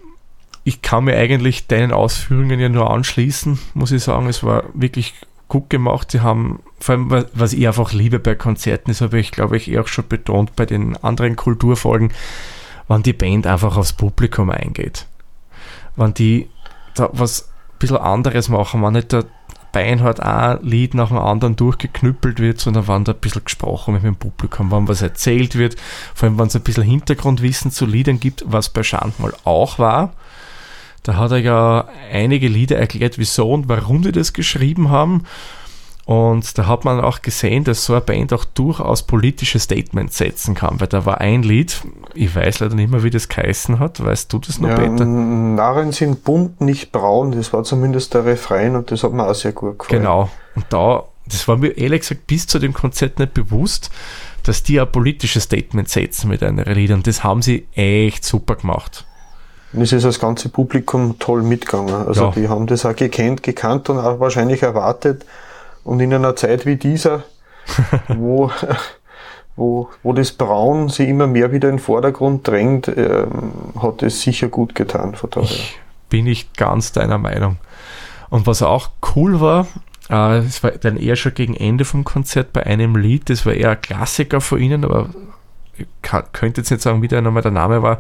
ich 0.64 0.83
kann 0.83 1.05
mir 1.05 1.16
eigentlich 1.16 1.66
deinen 1.66 1.92
Ausführungen 1.92 2.61
ja 2.61 2.68
nur 2.68 2.90
anschließen, 2.90 3.59
muss 3.75 3.92
ich 3.92 4.03
sagen. 4.03 4.29
Es 4.29 4.42
war 4.42 4.64
wirklich 4.75 5.14
gut 5.49 5.71
gemacht. 5.71 6.11
Sie 6.11 6.21
haben, 6.21 6.61
vor 6.79 6.94
allem, 6.94 7.25
was 7.33 7.53
ich 7.53 7.66
einfach 7.66 7.92
liebe 7.92 8.18
bei 8.18 8.35
Konzerten, 8.35 8.90
das 8.90 9.01
habe 9.01 9.18
ich, 9.18 9.31
glaube 9.31 9.57
ich, 9.57 9.71
eh 9.71 9.79
auch 9.79 9.88
schon 9.88 10.07
betont 10.07 10.57
bei 10.57 10.66
den 10.66 10.97
anderen 10.99 11.37
Kulturfolgen, 11.37 12.12
wann 12.87 13.03
die 13.03 13.12
Band 13.12 13.47
einfach 13.47 13.77
aufs 13.77 13.94
Publikum 13.94 14.51
eingeht. 14.51 15.07
Wann 15.97 16.14
die 16.14 16.49
da 16.94 17.11
was 17.12 17.42
ein 17.42 17.79
bisschen 17.79 17.97
anderes 17.97 18.49
machen, 18.49 18.83
wann 18.83 18.92
nicht 18.94 19.12
der 19.12 19.25
beinhart 19.73 20.21
ein 20.21 20.62
Lied 20.62 20.94
nach 20.94 21.09
dem 21.09 21.18
anderen 21.18 21.57
durchgeknüppelt 21.57 22.40
wird, 22.40 22.61
sondern 22.61 22.88
wann 22.88 23.05
da 23.05 23.12
ein 23.12 23.18
bisschen 23.18 23.44
gesprochen 23.44 23.94
mit 23.94 24.03
dem 24.03 24.16
Publikum, 24.16 24.71
wann 24.71 24.88
was 24.88 25.03
erzählt 25.03 25.57
wird, 25.57 25.77
vor 26.14 26.29
allem 26.29 26.38
wenn 26.38 26.47
es 26.47 26.57
ein 26.57 26.62
bisschen 26.62 26.85
Hintergrundwissen 26.85 27.71
zu 27.71 27.87
Liedern 27.87 28.21
gibt, 28.21 28.44
was 28.47 28.71
bei 28.71 28.83
Schandmal 28.83 29.35
auch 29.44 29.79
war. 29.79 30.14
Da 31.03 31.17
hat 31.17 31.31
er 31.31 31.39
ja 31.39 31.89
einige 32.13 32.49
Lieder 32.49 32.77
erklärt, 32.77 33.19
wieso 33.19 33.51
und 33.53 33.69
warum 33.69 34.03
die 34.03 34.13
das 34.13 34.33
geschrieben 34.33 34.91
haben. 34.91 35.25
Und 36.09 36.57
da 36.57 36.67
hat 36.67 36.87
man 36.87 37.03
auch 37.03 37.21
gesehen, 37.21 37.65
dass 37.65 37.85
so 37.85 37.93
eine 37.93 38.01
Band 38.01 38.33
auch 38.33 38.47
durchaus 38.47 39.03
politische 39.03 39.59
Statements 39.59 40.17
setzen 40.17 40.55
kann, 40.55 40.81
weil 40.81 40.87
da 40.87 41.05
war 41.05 41.21
ein 41.21 41.43
Lied, 41.43 41.83
ich 42.15 42.35
weiß 42.35 42.61
leider 42.61 42.77
nicht 42.77 42.91
mehr, 42.91 43.03
wie 43.03 43.11
das 43.11 43.29
geheißen 43.29 43.79
hat, 43.79 44.03
weißt 44.03 44.33
du 44.33 44.39
das 44.39 44.59
noch, 44.59 44.71
ja, 44.71 44.77
Peter? 44.77 45.05
Narren 45.05 45.93
sind 45.93 46.25
bunt, 46.25 46.63
nicht 46.63 46.93
braun, 46.93 47.33
das 47.33 47.53
war 47.53 47.63
zumindest 47.63 48.15
der 48.15 48.25
Refrain 48.25 48.75
und 48.75 48.91
das 48.91 49.03
hat 49.03 49.13
mir 49.13 49.27
auch 49.27 49.35
sehr 49.35 49.53
gut 49.53 49.81
gefallen. 49.81 50.01
Genau, 50.01 50.31
und 50.55 50.65
da, 50.71 51.05
das 51.27 51.47
war 51.47 51.59
mir 51.59 51.77
ehrlich 51.77 52.01
gesagt 52.01 52.27
bis 52.27 52.47
zu 52.47 52.59
dem 52.59 52.73
Konzert 52.73 53.19
nicht 53.19 53.35
bewusst, 53.35 53.91
dass 54.45 54.63
die 54.63 54.81
ein 54.81 54.91
politisches 54.91 55.43
Statement 55.43 55.91
setzen 55.91 56.31
mit 56.31 56.43
einer 56.43 56.65
Lied 56.65 56.93
und 56.93 57.07
das 57.07 57.23
haben 57.23 57.43
sie 57.43 57.67
echt 57.75 58.25
super 58.25 58.57
gemacht. 58.57 59.05
Und 59.73 59.83
es 59.83 59.93
ist 59.93 60.05
das 60.05 60.19
ganze 60.19 60.49
Publikum 60.49 61.19
toll 61.19 61.43
mitgegangen. 61.43 61.95
Also 61.95 62.27
ja. 62.27 62.31
die 62.31 62.49
haben 62.49 62.67
das 62.67 62.87
auch 62.87 62.97
gekannt, 62.97 63.43
gekannt 63.43 63.91
und 63.91 63.99
auch 63.99 64.21
wahrscheinlich 64.21 64.63
erwartet, 64.63 65.25
und 65.85 66.01
in 66.01 66.13
einer 66.13 66.37
Zeit 66.37 66.67
wie 66.67 66.77
dieser, 66.77 67.25
wo, 68.09 68.51
wo, 69.57 69.89
wo 70.03 70.13
das 70.13 70.33
Braun 70.33 70.91
sich 70.91 71.09
immer 71.09 71.27
mehr 71.27 71.51
wieder 71.51 71.71
in 71.71 71.77
den 71.77 71.83
Vordergrund 71.83 72.47
drängt, 72.47 72.89
ähm, 72.89 73.53
hat 73.81 74.03
es 74.03 74.21
sicher 74.21 74.49
gut 74.49 74.75
getan. 74.75 75.15
Von 75.15 75.31
daher. 75.31 75.49
Ich 75.49 75.79
bin 76.11 76.27
ich 76.27 76.53
ganz 76.53 76.93
deiner 76.93 77.17
Meinung. 77.17 77.57
Und 78.29 78.47
was 78.47 78.63
auch 78.63 78.91
cool 79.15 79.41
war, 79.41 79.67
Äh, 80.11 80.39
es 80.39 80.63
war 80.63 80.71
dann 80.73 80.97
eher 80.97 81.17
schon 81.17 81.35
gegen 81.35 81.55
Ende 81.55 81.85
vom 81.85 82.05
Konzert 82.05 82.53
bei 82.53 82.65
einem 82.65 82.97
Lied, 82.97 83.29
das 83.31 83.45
war 83.45 83.53
eher 83.53 83.71
ein 83.71 83.81
Klassiker 83.81 84.41
von 84.41 84.59
ihnen, 84.59 84.85
aber 84.85 85.11
ich 85.77 85.87
könnte 86.33 86.63
jetzt 86.63 86.71
nicht 86.71 86.83
sagen, 86.83 87.03
wie 87.03 87.09
der 87.09 87.23
nochmal 87.23 87.43
der 87.43 87.53
Name 87.53 87.83
war. 87.83 87.99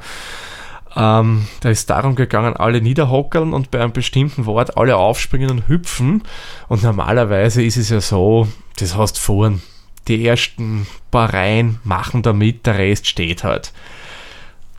Ähm, 0.96 1.46
da 1.60 1.70
ist 1.70 1.90
darum 1.90 2.14
gegangen, 2.14 2.56
alle 2.56 2.80
niederhockeln 2.80 3.52
und 3.52 3.70
bei 3.70 3.80
einem 3.80 3.92
bestimmten 3.92 4.46
Wort 4.46 4.76
alle 4.76 4.96
aufspringen 4.96 5.50
und 5.50 5.68
hüpfen. 5.68 6.22
Und 6.68 6.82
normalerweise 6.82 7.62
ist 7.62 7.76
es 7.76 7.90
ja 7.90 8.00
so, 8.00 8.48
das 8.78 8.96
hast 8.96 9.18
vorn. 9.18 9.62
Die 10.08 10.26
ersten 10.26 10.86
paar 11.10 11.32
Reihen 11.34 11.80
machen 11.84 12.22
damit, 12.22 12.66
der 12.66 12.78
Rest 12.78 13.06
steht 13.06 13.44
halt. 13.44 13.72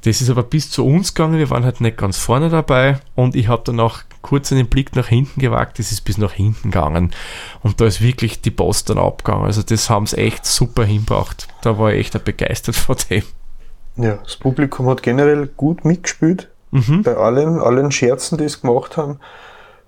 Das 0.03 0.21
ist 0.21 0.29
aber 0.29 0.43
bis 0.43 0.71
zu 0.71 0.85
uns 0.85 1.13
gegangen, 1.13 1.39
wir 1.39 1.49
waren 1.49 1.65
halt 1.65 1.81
nicht 1.81 1.97
ganz 1.97 2.17
vorne 2.17 2.49
dabei 2.49 2.99
und 3.15 3.35
ich 3.35 3.49
habe 3.49 3.63
dann 3.65 3.79
auch 3.79 3.99
kurz 4.21 4.51
einen 4.51 4.67
Blick 4.67 4.95
nach 4.95 5.07
hinten 5.07 5.41
gewagt, 5.41 5.77
das 5.77 5.91
ist 5.91 6.01
bis 6.01 6.17
nach 6.17 6.31
hinten 6.31 6.71
gegangen 6.71 7.11
und 7.63 7.81
da 7.81 7.85
ist 7.85 8.01
wirklich 8.01 8.41
die 8.41 8.51
Post 8.51 8.89
dann 8.89 8.97
abgegangen. 8.97 9.45
Also 9.45 9.61
das 9.61 9.89
haben 9.89 10.07
sie 10.07 10.17
echt 10.17 10.45
super 10.45 10.85
hinbracht. 10.85 11.47
Da 11.61 11.77
war 11.77 11.91
ich 11.91 11.99
echt 11.99 12.23
begeistert 12.23 12.75
von 12.75 12.95
dem. 13.09 13.23
Ja, 13.95 14.19
das 14.23 14.37
Publikum 14.37 14.87
hat 14.89 15.03
generell 15.03 15.47
gut 15.47 15.85
mitgespielt 15.85 16.49
mhm. 16.71 17.03
bei 17.03 17.15
allen, 17.15 17.59
allen 17.59 17.91
Scherzen, 17.91 18.37
die 18.37 18.45
es 18.45 18.61
gemacht 18.61 18.97
haben. 18.97 19.19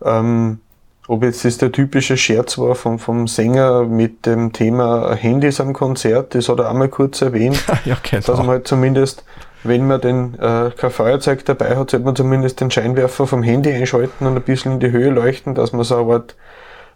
Ähm, 0.04 0.60
ob 1.08 1.24
jetzt 1.24 1.44
das 1.44 1.58
der 1.58 1.72
typische 1.72 2.16
Scherz 2.16 2.58
war 2.58 2.76
vom, 2.76 3.00
vom 3.00 3.28
Sänger 3.28 3.84
mit 3.84 4.26
dem 4.26 4.54
Thema 4.54 5.14
Handys 5.16 5.60
am 5.60 5.74
Konzert, 5.74 6.36
das 6.36 6.48
hat 6.48 6.60
er 6.60 6.70
einmal 6.70 6.90
kurz 6.90 7.22
erwähnt, 7.22 7.62
ja, 7.86 7.98
genau. 8.02 8.24
dass 8.26 8.38
man 8.38 8.48
halt 8.48 8.68
zumindest, 8.68 9.26
wenn 9.64 9.88
man 9.88 10.00
den, 10.00 10.36
äh, 10.40 10.72
kein 10.72 10.92
Feuerzeug 10.92 11.44
dabei 11.46 11.76
hat, 11.76 11.92
sollte 11.92 12.06
man 12.06 12.16
zumindest 12.16 12.62
den 12.62 12.72
Scheinwerfer 12.72 13.28
vom 13.28 13.44
Handy 13.44 13.74
einschalten 13.74 14.26
und 14.26 14.36
ein 14.36 14.42
bisschen 14.44 14.74
in 14.74 14.80
die 14.80 14.92
Höhe 14.92 15.10
leuchten, 15.10 15.56
dass 15.56 15.74
man 15.74 15.84
so 15.84 15.98
eine 15.98 16.14
Art 16.14 16.36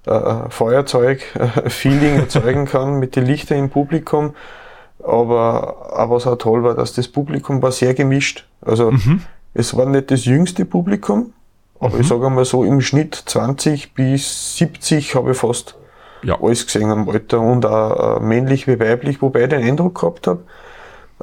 äh, 0.05 0.49
Feuerzeug-Feeling 0.49 2.15
erzeugen 2.19 2.65
kann 2.65 2.99
mit 2.99 3.15
den 3.15 3.25
Lichtern 3.25 3.57
im 3.57 3.69
Publikum. 3.69 4.35
Aber, 5.03 5.93
aber 5.93 6.15
was 6.15 6.27
auch 6.27 6.37
toll 6.37 6.63
war, 6.63 6.73
dass 6.73 6.93
das 6.93 7.07
Publikum 7.07 7.61
war 7.61 7.71
sehr 7.71 7.93
gemischt. 7.93 8.47
Also 8.61 8.91
mhm. 8.91 9.21
es 9.53 9.75
war 9.75 9.85
nicht 9.85 10.09
das 10.11 10.25
jüngste 10.25 10.65
Publikum, 10.65 11.33
aber 11.79 11.95
mhm. 11.95 12.01
ich 12.01 12.07
sage 12.07 12.25
einmal 12.25 12.45
so 12.45 12.63
im 12.63 12.81
Schnitt 12.81 13.15
20 13.15 13.93
bis 13.93 14.57
70 14.57 15.15
habe 15.15 15.31
ich 15.31 15.37
fast 15.37 15.75
ja. 16.23 16.41
alles 16.41 16.65
gesehen 16.65 16.89
am 16.89 17.07
Alter 17.07 17.39
und 17.39 17.65
auch 17.65 18.17
äh, 18.17 18.19
männlich 18.19 18.67
wie 18.67 18.79
weiblich, 18.79 19.21
wobei 19.21 19.43
ich 19.43 19.49
den 19.49 19.63
Eindruck 19.63 19.99
gehabt 19.99 20.27
habe, 20.27 20.43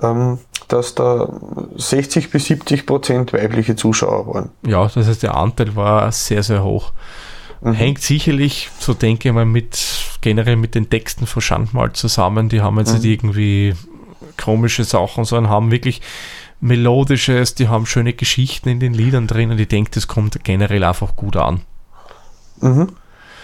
ähm, 0.00 0.38
dass 0.68 0.94
da 0.94 1.28
60 1.76 2.30
bis 2.30 2.46
70 2.46 2.86
Prozent 2.86 3.32
weibliche 3.32 3.76
Zuschauer 3.76 4.32
waren. 4.32 4.50
Ja, 4.64 4.88
das 4.88 5.06
heißt, 5.06 5.22
der 5.22 5.36
Anteil 5.36 5.74
war 5.76 6.10
sehr, 6.12 6.42
sehr 6.42 6.62
hoch. 6.62 6.92
Mhm. 7.62 7.74
Hängt 7.74 8.02
sicherlich, 8.02 8.70
so 8.78 8.92
denke 8.92 9.28
ich 9.28 9.34
mal, 9.34 9.44
mit 9.44 9.78
generell 10.20 10.56
mit 10.56 10.74
den 10.74 10.90
Texten 10.90 11.26
von 11.26 11.42
Schandmal 11.42 11.92
zusammen. 11.92 12.48
Die 12.48 12.60
haben 12.60 12.78
jetzt 12.78 12.88
mhm. 12.88 12.94
nicht 12.96 13.04
irgendwie 13.04 13.74
komische 14.36 14.84
Sachen, 14.84 15.24
sondern 15.24 15.50
haben 15.50 15.70
wirklich 15.70 16.00
melodisches, 16.60 17.54
die 17.54 17.68
haben 17.68 17.86
schöne 17.86 18.12
Geschichten 18.12 18.68
in 18.68 18.80
den 18.80 18.94
Liedern 18.94 19.26
drin 19.26 19.50
und 19.50 19.58
ich 19.58 19.68
denke, 19.68 19.90
das 19.92 20.06
kommt 20.06 20.44
generell 20.44 20.84
einfach 20.84 21.16
gut 21.16 21.36
an. 21.36 21.60
Mhm. 22.60 22.88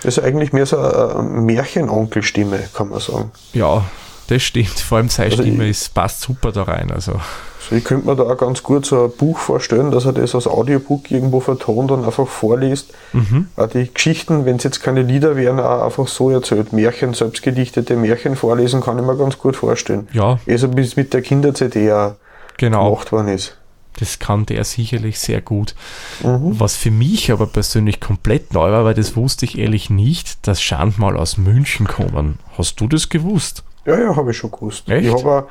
Das 0.02 0.16
ist 0.16 0.24
eigentlich 0.24 0.52
mehr 0.52 0.66
so 0.66 0.78
eine 0.78 1.22
Märchenonkelstimme, 1.40 2.68
kann 2.72 2.88
man 2.88 3.00
sagen. 3.00 3.33
Ja, 3.52 3.85
das 4.28 4.42
stimmt. 4.42 4.78
Vor 4.78 4.98
allem 4.98 5.08
seine 5.08 5.32
also 5.32 5.42
Stimme 5.42 5.68
ist, 5.68 5.92
passt 5.94 6.20
super 6.20 6.52
da 6.52 6.62
rein. 6.62 6.90
Also. 6.90 7.12
Also 7.12 7.76
ich 7.76 7.84
könnte 7.84 8.06
mir 8.06 8.16
da 8.16 8.22
auch 8.22 8.36
ganz 8.36 8.62
gut 8.62 8.86
so 8.86 9.04
ein 9.04 9.10
Buch 9.10 9.38
vorstellen, 9.38 9.90
dass 9.90 10.06
er 10.06 10.12
das 10.12 10.34
als 10.34 10.46
Audiobook 10.46 11.10
irgendwo 11.10 11.40
vertont 11.40 11.90
und 11.90 12.04
einfach 12.04 12.26
vorliest. 12.26 12.94
Mhm. 13.12 13.48
Auch 13.56 13.68
die 13.68 13.92
Geschichten, 13.92 14.46
wenn 14.46 14.56
es 14.56 14.64
jetzt 14.64 14.82
keine 14.82 15.02
Lieder 15.02 15.36
wären, 15.36 15.60
auch 15.60 15.82
einfach 15.82 16.08
so 16.08 16.30
erzählt. 16.30 16.72
Märchen, 16.72 17.14
selbstgedichtete 17.14 17.96
Märchen 17.96 18.36
vorlesen, 18.36 18.80
kann 18.80 18.98
ich 18.98 19.04
mir 19.04 19.16
ganz 19.16 19.38
gut 19.38 19.56
vorstellen. 19.56 20.08
Ja. 20.12 20.38
Also 20.48 20.68
bis 20.68 20.96
mit 20.96 21.12
der 21.12 21.22
Kinder-CD 21.22 21.92
auch 21.92 22.14
genau. 22.56 22.90
gemacht 22.90 23.12
worden 23.12 23.28
ist. 23.28 23.56
Das 23.98 24.18
kann 24.18 24.46
der 24.46 24.62
sicherlich 24.64 25.18
sehr 25.18 25.40
gut. 25.40 25.74
Mhm. 26.22 26.60
Was 26.60 26.76
für 26.76 26.92
mich 26.92 27.32
aber 27.32 27.46
persönlich 27.46 28.00
komplett 28.00 28.54
neu 28.54 28.70
war, 28.70 28.84
weil 28.84 28.94
das 28.94 29.16
wusste 29.16 29.44
ich 29.44 29.58
ehrlich 29.58 29.90
nicht, 29.90 30.46
dass 30.46 30.62
Schandmal 30.62 31.16
aus 31.16 31.36
München 31.36 31.88
kommen. 31.88 32.38
Hast 32.56 32.80
du 32.80 32.86
das 32.86 33.08
gewusst? 33.08 33.64
Ja, 33.88 33.98
ja, 33.98 34.16
habe 34.16 34.31
ich 34.33 34.37
schon 34.37 34.51
gewusst. 34.51 34.88
Echt? 34.88 35.07
Ich 35.07 35.12
habe 35.12 35.46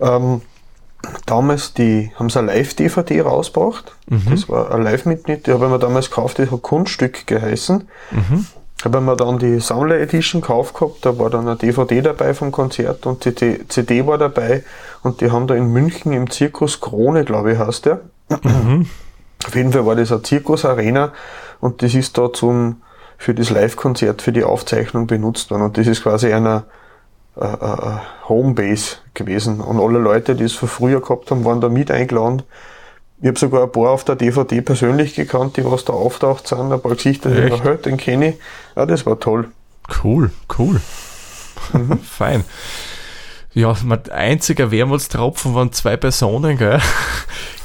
ähm, 0.00 0.42
damals 1.26 1.72
die, 1.74 2.12
haben 2.16 2.28
sie 2.28 2.38
eine 2.38 2.52
Live-DVD 2.52 3.22
rausgebracht. 3.22 3.92
Mhm. 4.08 4.22
Das 4.30 4.48
war 4.48 4.72
ein 4.72 4.82
Live-Mitschnitt, 4.82 5.46
die 5.46 5.52
habe 5.52 5.64
ich 5.64 5.70
mir 5.70 5.78
damals 5.78 6.10
gekauft, 6.10 6.38
die 6.38 6.50
hat 6.50 6.62
Kunststück 6.62 7.26
geheißen. 7.26 7.88
Mhm. 8.10 8.46
Habe 8.84 9.00
mir 9.00 9.16
dann 9.16 9.38
die 9.38 9.60
Sammler 9.60 9.98
Edition 9.98 10.40
gekauft 10.40 10.74
gehabt, 10.74 11.04
da 11.04 11.18
war 11.18 11.28
dann 11.28 11.46
eine 11.46 11.56
DVD 11.56 12.00
dabei 12.00 12.32
vom 12.32 12.50
Konzert 12.50 13.04
und 13.06 13.24
die 13.24 13.68
CD 13.68 14.06
war 14.06 14.16
dabei 14.16 14.64
und 15.02 15.20
die 15.20 15.30
haben 15.30 15.46
da 15.46 15.54
in 15.54 15.70
München 15.70 16.12
im 16.12 16.30
Zirkus 16.30 16.80
Krone, 16.80 17.24
glaube 17.24 17.52
ich, 17.52 17.58
heißt 17.58 17.86
der. 17.86 18.00
Mhm. 18.42 18.86
Auf 19.46 19.54
jeden 19.54 19.72
Fall 19.72 19.84
war 19.84 19.96
das 19.96 20.12
eine 20.12 20.22
Zirkusarena 20.22 21.12
und 21.60 21.82
das 21.82 21.94
ist 21.94 22.16
da 22.16 22.32
zum, 22.32 22.82
für 23.18 23.34
das 23.34 23.50
Live-Konzert, 23.50 24.22
für 24.22 24.32
die 24.32 24.44
Aufzeichnung 24.44 25.06
benutzt 25.06 25.50
worden 25.50 25.62
und 25.62 25.76
das 25.76 25.86
ist 25.86 26.02
quasi 26.02 26.32
einer, 26.32 26.64
äh, 27.40 27.44
äh, 27.44 27.98
Homebase 28.28 28.96
gewesen. 29.14 29.60
Und 29.60 29.80
alle 29.80 29.98
Leute, 29.98 30.34
die 30.34 30.44
es 30.44 30.52
von 30.52 30.68
früher 30.68 31.00
gehabt 31.00 31.30
haben, 31.30 31.44
waren 31.44 31.60
da 31.60 31.68
mit 31.68 31.90
eingeladen. 31.90 32.42
Ich 33.20 33.28
habe 33.28 33.38
sogar 33.38 33.64
ein 33.64 33.72
paar 33.72 33.90
auf 33.90 34.04
der 34.04 34.16
DVD 34.16 34.60
persönlich 34.62 35.14
gekannt, 35.14 35.56
die 35.56 35.64
was 35.64 35.84
da 35.84 35.92
auftaucht 35.92 36.46
sind, 36.46 36.72
ein 36.72 36.80
paar 36.80 36.94
Gesichter, 36.94 37.30
die 37.30 37.42
ich 37.42 37.64
noch 37.64 37.76
den 37.76 37.96
kenne 37.96 38.30
ich. 38.30 38.34
Ja, 38.76 38.86
das 38.86 39.04
war 39.04 39.18
toll. 39.20 39.48
Cool, 40.02 40.30
cool. 40.58 40.80
Mhm. 41.72 41.98
Fein. 42.02 42.44
Ja, 43.52 43.74
mein 43.84 44.08
einziger 44.10 44.70
Wermutstropfen 44.70 45.54
waren 45.54 45.72
zwei 45.72 45.96
Personen, 45.96 46.56
gell? 46.56 46.80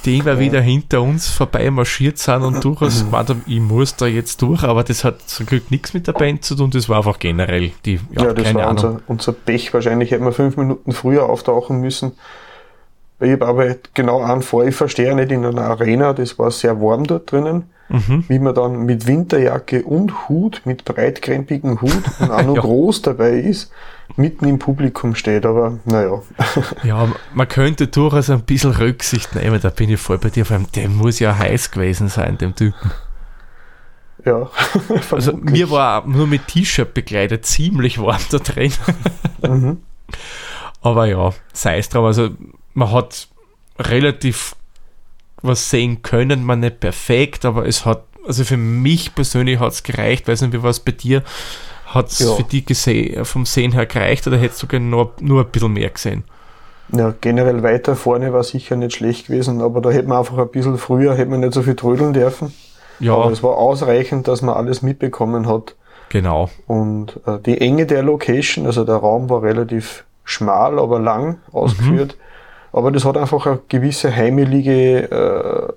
Die 0.06 0.20
immer 0.20 0.40
wieder 0.40 0.62
hinter 0.62 1.02
uns 1.02 1.30
vorbei 1.30 1.70
marschiert 1.72 2.18
sind 2.18 2.44
und 2.44 2.64
durchaus 2.64 3.04
gemeint 3.04 3.30
haben, 3.30 3.44
ich 3.48 3.60
muss 3.60 3.96
da 3.96 4.06
jetzt 4.06 4.42
durch, 4.42 4.64
aber 4.64 4.84
das 4.84 5.04
hat 5.04 5.22
zum 5.28 5.46
Glück 5.46 5.72
nichts 5.72 5.94
mit 5.94 6.08
der 6.08 6.14
Band 6.14 6.46
zu 6.46 6.56
tun, 6.56 6.70
das 6.70 6.88
war 6.88 6.98
einfach 6.98 7.20
generell 7.20 7.72
die, 7.86 8.00
ja, 8.12 8.26
ja 8.26 8.34
das 8.34 8.54
war 8.54 8.70
unser, 8.70 9.02
unser, 9.08 9.34
Pech. 9.34 9.74
Wahrscheinlich 9.74 10.12
hätten 10.12 10.24
wir 10.24 10.32
fünf 10.32 10.58
Minuten 10.58 10.92
früher 10.92 11.28
auftauchen 11.28 11.82
müssen. 11.82 12.14
Ich 13.20 13.32
habe 13.32 13.48
aber 13.48 13.76
genau 13.94 14.22
einen 14.22 14.42
vor, 14.42 14.66
ich 14.66 14.76
verstehe 14.76 15.16
nicht 15.16 15.32
in 15.32 15.46
einer 15.46 15.64
Arena, 15.64 16.14
das 16.14 16.38
war 16.38 16.52
sehr 16.52 16.82
warm 16.82 17.06
dort 17.06 17.32
drinnen, 17.32 17.64
mhm. 17.90 18.26
wie 18.28 18.40
man 18.40 18.54
dann 18.54 18.86
mit 18.86 19.08
Winterjacke 19.08 19.84
und 19.84 20.30
Hut, 20.30 20.62
mit 20.66 20.86
breitkrempigen 20.86 21.82
Hut 21.82 22.04
und 22.20 22.32
auch 22.32 22.44
noch 22.44 22.56
ja. 22.56 22.62
groß 22.62 23.02
dabei 23.02 23.40
ist 23.40 23.72
mitten 24.18 24.48
im 24.48 24.60
Publikum 24.60 25.16
steht, 25.16 25.46
aber 25.46 25.80
naja. 25.86 26.22
Ja, 26.84 27.12
man 27.34 27.48
könnte 27.48 27.88
durchaus 27.88 28.30
ein 28.30 28.42
bisschen 28.42 28.72
Rücksicht 28.72 29.36
nehmen, 29.36 29.60
da 29.62 29.70
bin 29.70 29.90
ich 29.90 30.00
voll 30.00 30.18
bei 30.18 30.30
dir, 30.30 30.46
vor 30.46 30.58
allem 30.58 30.68
der 30.76 30.90
muss 30.90 31.20
ja 31.20 31.38
heiß 31.38 31.72
gewesen 31.72 32.08
sein, 32.08 32.38
dem 32.38 32.56
Typen. 32.56 32.92
Ja. 34.26 34.50
also 35.12 35.34
mir 35.34 35.70
war 35.70 36.08
nur 36.08 36.28
mit 36.28 36.48
T-Shirt 36.48 36.94
bekleidet 36.94 37.46
ziemlich 37.46 38.00
warm 38.00 38.22
da 38.32 38.40
drin. 38.40 38.74
mhm. 39.42 39.78
Aber 40.82 41.06
ja, 41.06 41.32
sei 41.54 41.80
es 41.80 41.90
drum, 41.90 42.06
also 42.06 42.30
man 42.74 42.92
hat 42.92 43.28
relativ 43.80 44.56
was 45.42 45.70
sehen 45.70 46.02
können, 46.02 46.44
man 46.44 46.60
nicht 46.60 46.80
perfekt, 46.80 47.46
aber 47.46 47.68
es 47.68 47.86
hat, 47.86 48.04
also 48.26 48.44
für 48.44 48.58
mich 48.58 49.14
persönlich 49.14 49.60
hat 49.60 49.74
es 49.74 49.84
gereicht, 49.84 50.28
weiß 50.28 50.42
nicht, 50.42 50.54
wie 50.54 50.64
war 50.64 50.70
es 50.70 50.80
bei 50.80 50.92
dir, 50.92 51.24
hat 51.86 52.10
es 52.10 52.20
ja. 52.20 52.34
für 52.34 52.44
die 52.44 52.66
gesehen, 52.66 53.26
vom 53.26 53.46
Sehen 53.46 53.72
her 53.72 53.86
gereicht 53.86 54.28
oder 54.28 54.38
hättest 54.38 54.62
du 54.64 54.68
gerne 54.68 54.86
nur, 54.86 55.14
nur 55.20 55.44
ein 55.44 55.52
bisschen 55.52 55.74
mehr 55.74 55.90
gesehen? 55.90 56.24
Ja, 56.90 57.14
generell 57.20 57.64
weiter 57.64 57.96
vorne 57.96 58.32
war 58.32 58.44
sicher 58.44 58.76
nicht 58.76 58.96
schlecht 58.96 59.28
gewesen, 59.28 59.62
aber 59.62 59.82
da 59.82 59.90
hätte 59.90 60.08
man 60.08 60.20
einfach 60.20 60.38
ein 60.38 60.50
bisschen 60.50 60.78
früher, 60.78 61.16
hätte 61.16 61.32
man 61.32 61.40
nicht 61.40 61.54
so 61.54 61.64
viel 61.64 61.76
trödeln 61.76 62.14
dürfen. 62.14 62.54
Ja. 63.00 63.16
Aber 63.16 63.32
es 63.32 63.42
war 63.44 63.58
ausreichend, 63.58 64.28
dass 64.28 64.42
man 64.42 64.56
alles 64.56 64.82
mitbekommen 64.82 65.48
hat. 65.48 65.76
Genau. 66.10 66.50
Und 66.68 67.20
äh, 67.26 67.40
die 67.40 67.60
Enge 67.60 67.86
der 67.86 68.04
Location, 68.04 68.66
also 68.66 68.84
der 68.84 68.96
Raum 68.98 69.30
war 69.30 69.42
relativ 69.42 70.06
schmal, 70.24 70.80
aber 70.80 71.00
lang 71.00 71.40
ausgeführt. 71.52 72.16
Mhm. 72.16 72.78
Aber 72.78 72.92
das 72.92 73.06
hat 73.06 73.18
einfach 73.18 73.46
eine 73.46 73.60
gewisse 73.68 74.16
heimelige 74.16 75.10
äh, 75.10 75.74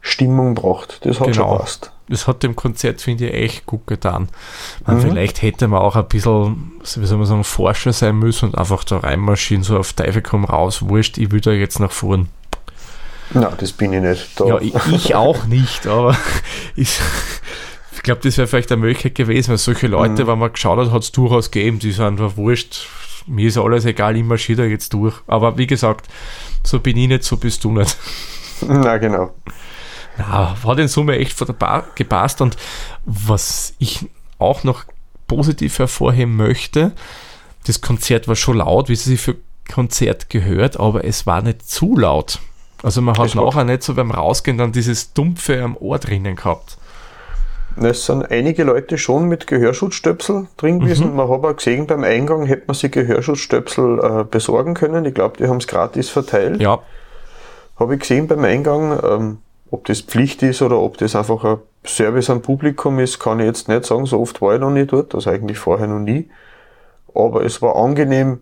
Stimmung 0.00 0.54
gebracht. 0.54 1.00
Das 1.02 1.20
hat 1.20 1.32
genau. 1.32 1.48
schon 1.50 1.58
passt 1.58 1.92
das 2.08 2.26
hat 2.26 2.42
dem 2.42 2.56
Konzert, 2.56 3.00
finde 3.00 3.28
ich, 3.28 3.34
echt 3.34 3.66
gut 3.66 3.86
getan. 3.86 4.28
Mhm. 4.86 5.00
Vielleicht 5.00 5.42
hätte 5.42 5.68
man 5.68 5.80
auch 5.80 5.96
ein 5.96 6.08
bisschen, 6.08 6.80
wie 6.82 7.06
soll 7.06 7.18
man 7.18 7.26
sagen, 7.26 7.44
Forscher 7.44 7.92
sein 7.92 8.16
müssen 8.16 8.46
und 8.50 8.58
einfach 8.58 8.84
da 8.84 8.98
reinmarschieren, 8.98 9.62
so 9.62 9.78
auf 9.78 9.92
Teufel 9.92 10.22
komm 10.22 10.44
raus, 10.44 10.88
wurscht, 10.88 11.18
ich 11.18 11.30
will 11.30 11.40
da 11.40 11.50
jetzt 11.50 11.80
nach 11.80 11.92
vorn. 11.92 12.28
Na, 13.30 13.52
das 13.58 13.72
bin 13.72 13.92
ich 13.92 14.00
nicht. 14.00 14.40
Da. 14.40 14.46
Ja, 14.46 14.58
ich, 14.58 14.74
ich 14.90 15.14
auch 15.14 15.44
nicht, 15.44 15.86
aber 15.86 16.16
ich, 16.76 16.98
ich 17.92 18.02
glaube, 18.02 18.22
das 18.22 18.38
wäre 18.38 18.46
vielleicht 18.46 18.72
eine 18.72 18.80
Möglichkeit 18.80 19.14
gewesen, 19.14 19.50
weil 19.50 19.58
solche 19.58 19.86
Leute, 19.86 20.24
mhm. 20.24 20.28
wenn 20.28 20.38
man 20.38 20.52
geschaut 20.52 20.78
hat, 20.78 20.92
hat 20.92 21.02
es 21.02 21.12
durchaus 21.12 21.50
gegeben, 21.50 21.78
die 21.78 21.92
sind 21.92 22.06
einfach 22.06 22.38
wurscht, 22.38 22.86
mir 23.26 23.48
ist 23.48 23.58
alles 23.58 23.84
egal, 23.84 24.16
ich 24.16 24.24
marschiere 24.24 24.62
da 24.62 24.68
jetzt 24.68 24.94
durch. 24.94 25.14
Aber 25.26 25.58
wie 25.58 25.66
gesagt, 25.66 26.06
so 26.64 26.80
bin 26.80 26.96
ich 26.96 27.08
nicht, 27.08 27.24
so 27.24 27.36
bist 27.36 27.62
du 27.64 27.72
nicht. 27.72 27.94
Na, 28.66 28.96
genau. 28.96 29.34
Ja, 30.18 30.56
hat 30.64 30.78
in 30.78 30.88
Summe 30.88 31.18
echt 31.18 31.38
gepasst 31.94 32.40
und 32.40 32.56
was 33.04 33.74
ich 33.78 34.06
auch 34.38 34.64
noch 34.64 34.84
positiv 35.26 35.78
hervorheben 35.78 36.36
möchte, 36.36 36.92
das 37.66 37.80
Konzert 37.80 38.28
war 38.28 38.36
schon 38.36 38.58
laut, 38.58 38.88
wie 38.88 38.96
sie 38.96 39.10
sich 39.10 39.20
für 39.20 39.36
Konzert 39.72 40.30
gehört, 40.30 40.80
aber 40.80 41.04
es 41.04 41.26
war 41.26 41.42
nicht 41.42 41.68
zu 41.68 41.96
laut. 41.96 42.40
Also 42.82 43.02
man 43.02 43.16
hat 43.18 43.34
nachher 43.34 43.64
nicht 43.64 43.82
so 43.82 43.94
beim 43.94 44.10
Rausgehen 44.10 44.56
dann 44.56 44.72
dieses 44.72 45.12
Dumpfe 45.12 45.62
am 45.62 45.76
Ohr 45.76 45.98
drinnen 45.98 46.36
gehabt. 46.36 46.78
Es 47.80 48.06
sind 48.06 48.28
einige 48.30 48.64
Leute 48.64 48.98
schon 48.98 49.28
mit 49.28 49.46
Gehörschutzstöpsel 49.46 50.48
drin 50.56 50.80
gewesen. 50.80 51.14
Man 51.14 51.28
hat 51.28 51.44
auch 51.44 51.56
gesehen, 51.56 51.86
beim 51.86 52.02
Eingang 52.02 52.46
hätte 52.46 52.64
man 52.66 52.74
sich 52.74 52.90
Gehörschutzstöpsel 52.90 54.00
äh, 54.00 54.24
besorgen 54.24 54.74
können. 54.74 55.04
Ich 55.04 55.14
glaube, 55.14 55.36
die 55.38 55.46
haben 55.46 55.58
es 55.58 55.66
gratis 55.66 56.08
verteilt. 56.08 56.60
Ja, 56.60 56.80
Habe 57.76 57.94
ich 57.94 58.00
gesehen 58.00 58.26
beim 58.26 58.42
Eingang. 58.44 58.98
Ähm, 59.04 59.38
ob 59.70 59.84
das 59.86 60.00
Pflicht 60.00 60.42
ist 60.42 60.62
oder 60.62 60.78
ob 60.78 60.98
das 60.98 61.14
einfach 61.14 61.44
ein 61.44 61.58
Service 61.84 62.30
am 62.30 62.42
Publikum 62.42 62.98
ist, 62.98 63.18
kann 63.18 63.40
ich 63.40 63.46
jetzt 63.46 63.68
nicht 63.68 63.84
sagen. 63.84 64.06
So 64.06 64.20
oft 64.20 64.40
war 64.40 64.54
ich 64.54 64.60
noch 64.60 64.70
nicht 64.70 64.92
dort, 64.92 65.14
also 65.14 65.30
eigentlich 65.30 65.58
vorher 65.58 65.86
noch 65.86 65.98
nie. 65.98 66.28
Aber 67.14 67.44
es 67.44 67.60
war 67.62 67.76
angenehm 67.76 68.40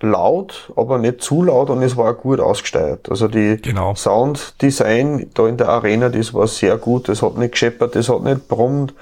laut, 0.00 0.72
aber 0.76 0.98
nicht 0.98 1.22
zu 1.22 1.42
laut 1.44 1.70
und 1.70 1.82
es 1.82 1.96
war 1.96 2.10
auch 2.12 2.18
gut 2.18 2.40
ausgesteuert. 2.40 3.08
Also 3.08 3.28
die 3.28 3.56
Genau. 3.62 3.94
Sounddesign 3.94 5.30
da 5.34 5.46
in 5.46 5.56
der 5.56 5.68
Arena, 5.68 6.08
das 6.08 6.34
war 6.34 6.46
sehr 6.46 6.76
gut. 6.76 7.08
Es 7.08 7.22
hat 7.22 7.36
nicht 7.38 7.52
gescheppert, 7.52 7.96
es 7.96 8.08
hat 8.08 8.22
nicht 8.22 8.48
brummt. 8.48 8.94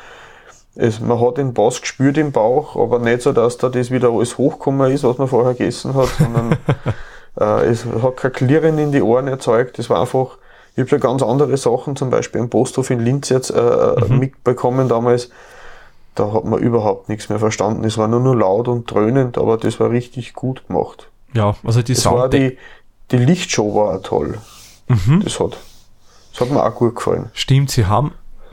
Es, 0.74 1.00
man 1.00 1.20
hat 1.20 1.36
den 1.36 1.52
Bass 1.52 1.80
gespürt 1.82 2.16
im 2.16 2.32
Bauch, 2.32 2.76
aber 2.76 2.98
nicht 2.98 3.22
so, 3.22 3.32
dass 3.32 3.58
da 3.58 3.68
das 3.68 3.90
wieder 3.90 4.10
alles 4.10 4.38
hochgekommen 4.38 4.90
ist, 4.90 5.04
was 5.04 5.18
man 5.18 5.28
vorher 5.28 5.52
gegessen 5.54 5.94
hat, 5.94 6.08
sondern 6.18 6.56
äh, 7.40 7.66
es 7.68 7.84
hat 7.84 8.16
kein 8.16 8.32
Klirren 8.32 8.78
in 8.78 8.90
die 8.92 9.02
Ohren 9.02 9.28
erzeugt. 9.28 9.78
Es 9.78 9.90
war 9.90 10.00
einfach, 10.00 10.38
ich 10.74 10.78
habe 10.78 10.88
schon 10.88 11.00
ganz 11.00 11.22
andere 11.22 11.56
Sachen, 11.56 11.96
zum 11.96 12.10
Beispiel 12.10 12.40
im 12.40 12.48
Posthof 12.48 12.90
in 12.90 13.00
Linz 13.00 13.28
jetzt 13.28 13.50
äh, 13.50 13.94
mitbekommen 14.08 14.88
damals. 14.88 15.30
Da 16.14 16.32
hat 16.32 16.44
man 16.44 16.58
überhaupt 16.60 17.08
nichts 17.08 17.28
mehr 17.28 17.38
verstanden. 17.38 17.84
Es 17.84 17.96
war 17.98 18.08
nur 18.08 18.20
noch 18.20 18.34
laut 18.34 18.68
und 18.68 18.90
dröhnend, 18.90 19.38
aber 19.38 19.56
das 19.56 19.80
war 19.80 19.90
richtig 19.90 20.34
gut 20.34 20.66
gemacht. 20.68 21.08
ja, 21.34 21.56
also 21.64 21.82
die 21.82 21.94
Das 21.94 22.04
war 22.06 22.30
Sound 22.30 22.34
die, 22.34 22.58
die 23.10 23.16
Lichtshow 23.16 23.74
war 23.74 23.96
auch 23.96 24.02
toll. 24.02 24.38
Mhm. 24.88 25.22
Das 25.24 25.40
hat, 25.40 25.56
das 26.32 26.40
hat 26.40 26.50
mir 26.50 26.62
auch 26.62 26.74
gut 26.74 26.96
gefallen. 26.96 27.30
Stimmt, 27.32 27.70
sie 27.70 27.86
haben, 27.86 28.12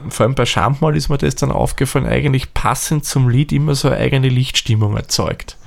vor 0.10 0.25
allem 0.25 0.36
bei 0.36 0.45
Schandmal 0.45 0.95
ist 0.95 1.10
mir 1.10 1.17
das 1.17 1.36
dann 1.36 1.51
aufgefallen, 1.51 2.05
eigentlich 2.05 2.53
passend 2.53 3.03
zum 3.05 3.27
Lied 3.29 3.51
immer 3.51 3.75
so 3.75 3.89
eine 3.89 3.97
eigene 3.97 4.29
Lichtstimmung 4.29 4.95
erzeugt. 4.95 5.58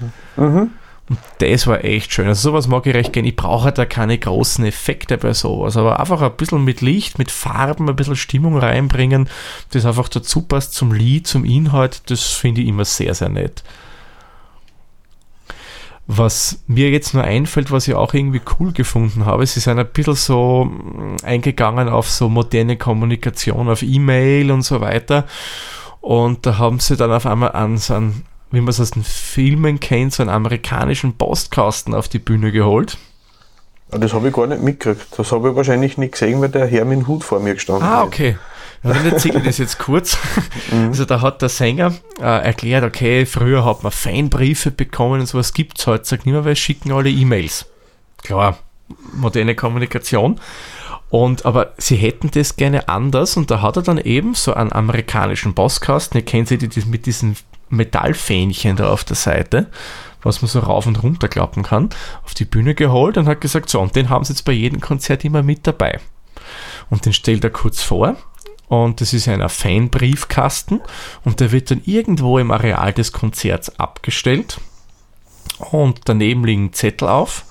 Und 1.08 1.18
das 1.38 1.66
war 1.66 1.84
echt 1.84 2.12
schön. 2.12 2.28
Also 2.28 2.50
sowas 2.50 2.68
mag 2.68 2.86
ich 2.86 2.94
recht 2.94 3.12
gerne. 3.12 3.28
Ich 3.28 3.36
brauche 3.36 3.72
da 3.72 3.84
keine 3.84 4.18
großen 4.18 4.64
Effekte 4.64 5.18
bei 5.18 5.32
sowas, 5.34 5.76
aber 5.76 5.98
einfach 5.98 6.22
ein 6.22 6.36
bisschen 6.36 6.64
mit 6.64 6.80
Licht, 6.80 7.18
mit 7.18 7.30
Farben, 7.30 7.88
ein 7.88 7.96
bisschen 7.96 8.16
Stimmung 8.16 8.56
reinbringen, 8.56 9.28
das 9.70 9.84
einfach 9.84 10.08
dazu 10.08 10.42
passt 10.42 10.74
zum 10.74 10.92
Lied, 10.92 11.26
zum 11.26 11.44
Inhalt, 11.44 12.10
das 12.10 12.22
finde 12.32 12.60
ich 12.62 12.68
immer 12.68 12.84
sehr, 12.84 13.14
sehr 13.14 13.28
nett. 13.28 13.64
Was 16.06 16.62
mir 16.66 16.90
jetzt 16.90 17.14
nur 17.14 17.24
einfällt, 17.24 17.70
was 17.70 17.88
ich 17.88 17.94
auch 17.94 18.12
irgendwie 18.12 18.40
cool 18.58 18.72
gefunden 18.72 19.24
habe, 19.24 19.46
sie 19.46 19.60
sind 19.60 19.78
ein 19.78 19.86
bisschen 19.86 20.16
so 20.16 20.64
mm, 20.64 21.16
eingegangen 21.24 21.88
auf 21.88 22.10
so 22.10 22.28
moderne 22.28 22.76
Kommunikation, 22.76 23.68
auf 23.68 23.82
E-Mail 23.82 24.50
und 24.50 24.62
so 24.62 24.80
weiter. 24.80 25.26
Und 26.00 26.44
da 26.44 26.58
haben 26.58 26.80
sie 26.80 26.96
dann 26.96 27.12
auf 27.12 27.24
einmal 27.24 27.52
an 27.52 27.78
so 27.78 27.94
einen, 27.94 28.24
wie 28.52 28.60
man 28.60 28.68
es 28.68 28.80
aus 28.80 28.92
den 28.92 29.02
Filmen 29.04 29.80
kennt, 29.80 30.12
so 30.12 30.22
einen 30.22 30.30
amerikanischen 30.30 31.14
Postkasten 31.16 31.94
auf 31.94 32.08
die 32.08 32.18
Bühne 32.20 32.52
geholt. 32.52 32.96
Aber 33.90 33.98
das 34.00 34.14
habe 34.14 34.28
ich 34.28 34.34
gar 34.34 34.46
nicht 34.46 34.62
mitgekriegt. 34.62 35.06
Das 35.18 35.32
habe 35.32 35.50
ich 35.50 35.56
wahrscheinlich 35.56 35.98
nicht 35.98 36.12
gesehen, 36.12 36.40
weil 36.40 36.48
der 36.48 36.66
Herr 36.66 36.84
mit 36.84 36.98
dem 37.00 37.06
Hut 37.08 37.24
vor 37.24 37.40
mir 37.40 37.54
gestanden 37.54 37.86
Ah, 37.86 38.00
ist. 38.02 38.06
okay. 38.06 38.38
Ja, 38.84 38.94
dann 38.94 39.04
erzähle 39.06 39.38
ich 39.38 39.44
das 39.44 39.58
jetzt 39.58 39.78
kurz. 39.78 40.16
Also 40.72 41.04
da 41.04 41.20
hat 41.20 41.42
der 41.42 41.48
Sänger 41.50 41.94
äh, 42.18 42.22
erklärt, 42.44 42.84
okay, 42.84 43.26
früher 43.26 43.64
hat 43.64 43.82
man 43.82 43.92
Fanbriefe 43.92 44.70
bekommen 44.70 45.20
und 45.20 45.26
sowas 45.26 45.52
gibt 45.52 45.78
es 45.78 45.86
heutzutage 45.86 46.22
nicht 46.24 46.32
mehr, 46.32 46.44
weil 46.44 46.56
schicken 46.56 46.90
alle 46.92 47.10
E-Mails. 47.10 47.66
Klar, 48.22 48.58
moderne 49.14 49.54
Kommunikation. 49.54 50.40
Und, 51.10 51.44
aber 51.44 51.74
sie 51.76 51.96
hätten 51.96 52.30
das 52.30 52.56
gerne 52.56 52.88
anders 52.88 53.36
und 53.36 53.50
da 53.50 53.60
hat 53.60 53.76
er 53.76 53.82
dann 53.82 53.98
eben 53.98 54.34
so 54.34 54.54
einen 54.54 54.72
amerikanischen 54.72 55.54
Postkasten, 55.54 56.18
ihr 56.18 56.24
kennt 56.24 56.48
sie 56.48 56.56
die, 56.56 56.68
die 56.68 56.80
mit 56.86 57.04
diesen 57.04 57.36
Metallfähnchen 57.72 58.76
da 58.76 58.90
auf 58.92 59.04
der 59.04 59.16
Seite, 59.16 59.70
was 60.22 60.42
man 60.42 60.48
so 60.48 60.60
rauf 60.60 60.86
und 60.86 61.02
runter 61.02 61.28
klappen 61.28 61.62
kann, 61.62 61.90
auf 62.24 62.34
die 62.34 62.44
Bühne 62.44 62.74
geholt 62.74 63.16
und 63.16 63.26
hat 63.26 63.40
gesagt, 63.40 63.70
so, 63.70 63.80
und 63.80 63.96
den 63.96 64.08
haben 64.08 64.24
sie 64.24 64.32
jetzt 64.32 64.44
bei 64.44 64.52
jedem 64.52 64.80
Konzert 64.80 65.24
immer 65.24 65.42
mit 65.42 65.66
dabei. 65.66 66.00
Und 66.90 67.06
den 67.06 67.12
stellt 67.12 67.44
er 67.44 67.50
kurz 67.50 67.82
vor 67.82 68.16
und 68.68 69.00
das 69.00 69.12
ist 69.12 69.28
ein 69.28 69.46
Fanbriefkasten 69.48 70.80
und 71.24 71.40
der 71.40 71.52
wird 71.52 71.70
dann 71.70 71.82
irgendwo 71.84 72.38
im 72.38 72.50
Areal 72.50 72.92
des 72.92 73.12
Konzerts 73.12 73.78
abgestellt 73.78 74.60
und 75.70 76.00
daneben 76.06 76.44
liegen 76.44 76.72
Zettel 76.72 77.08
auf, 77.08 77.44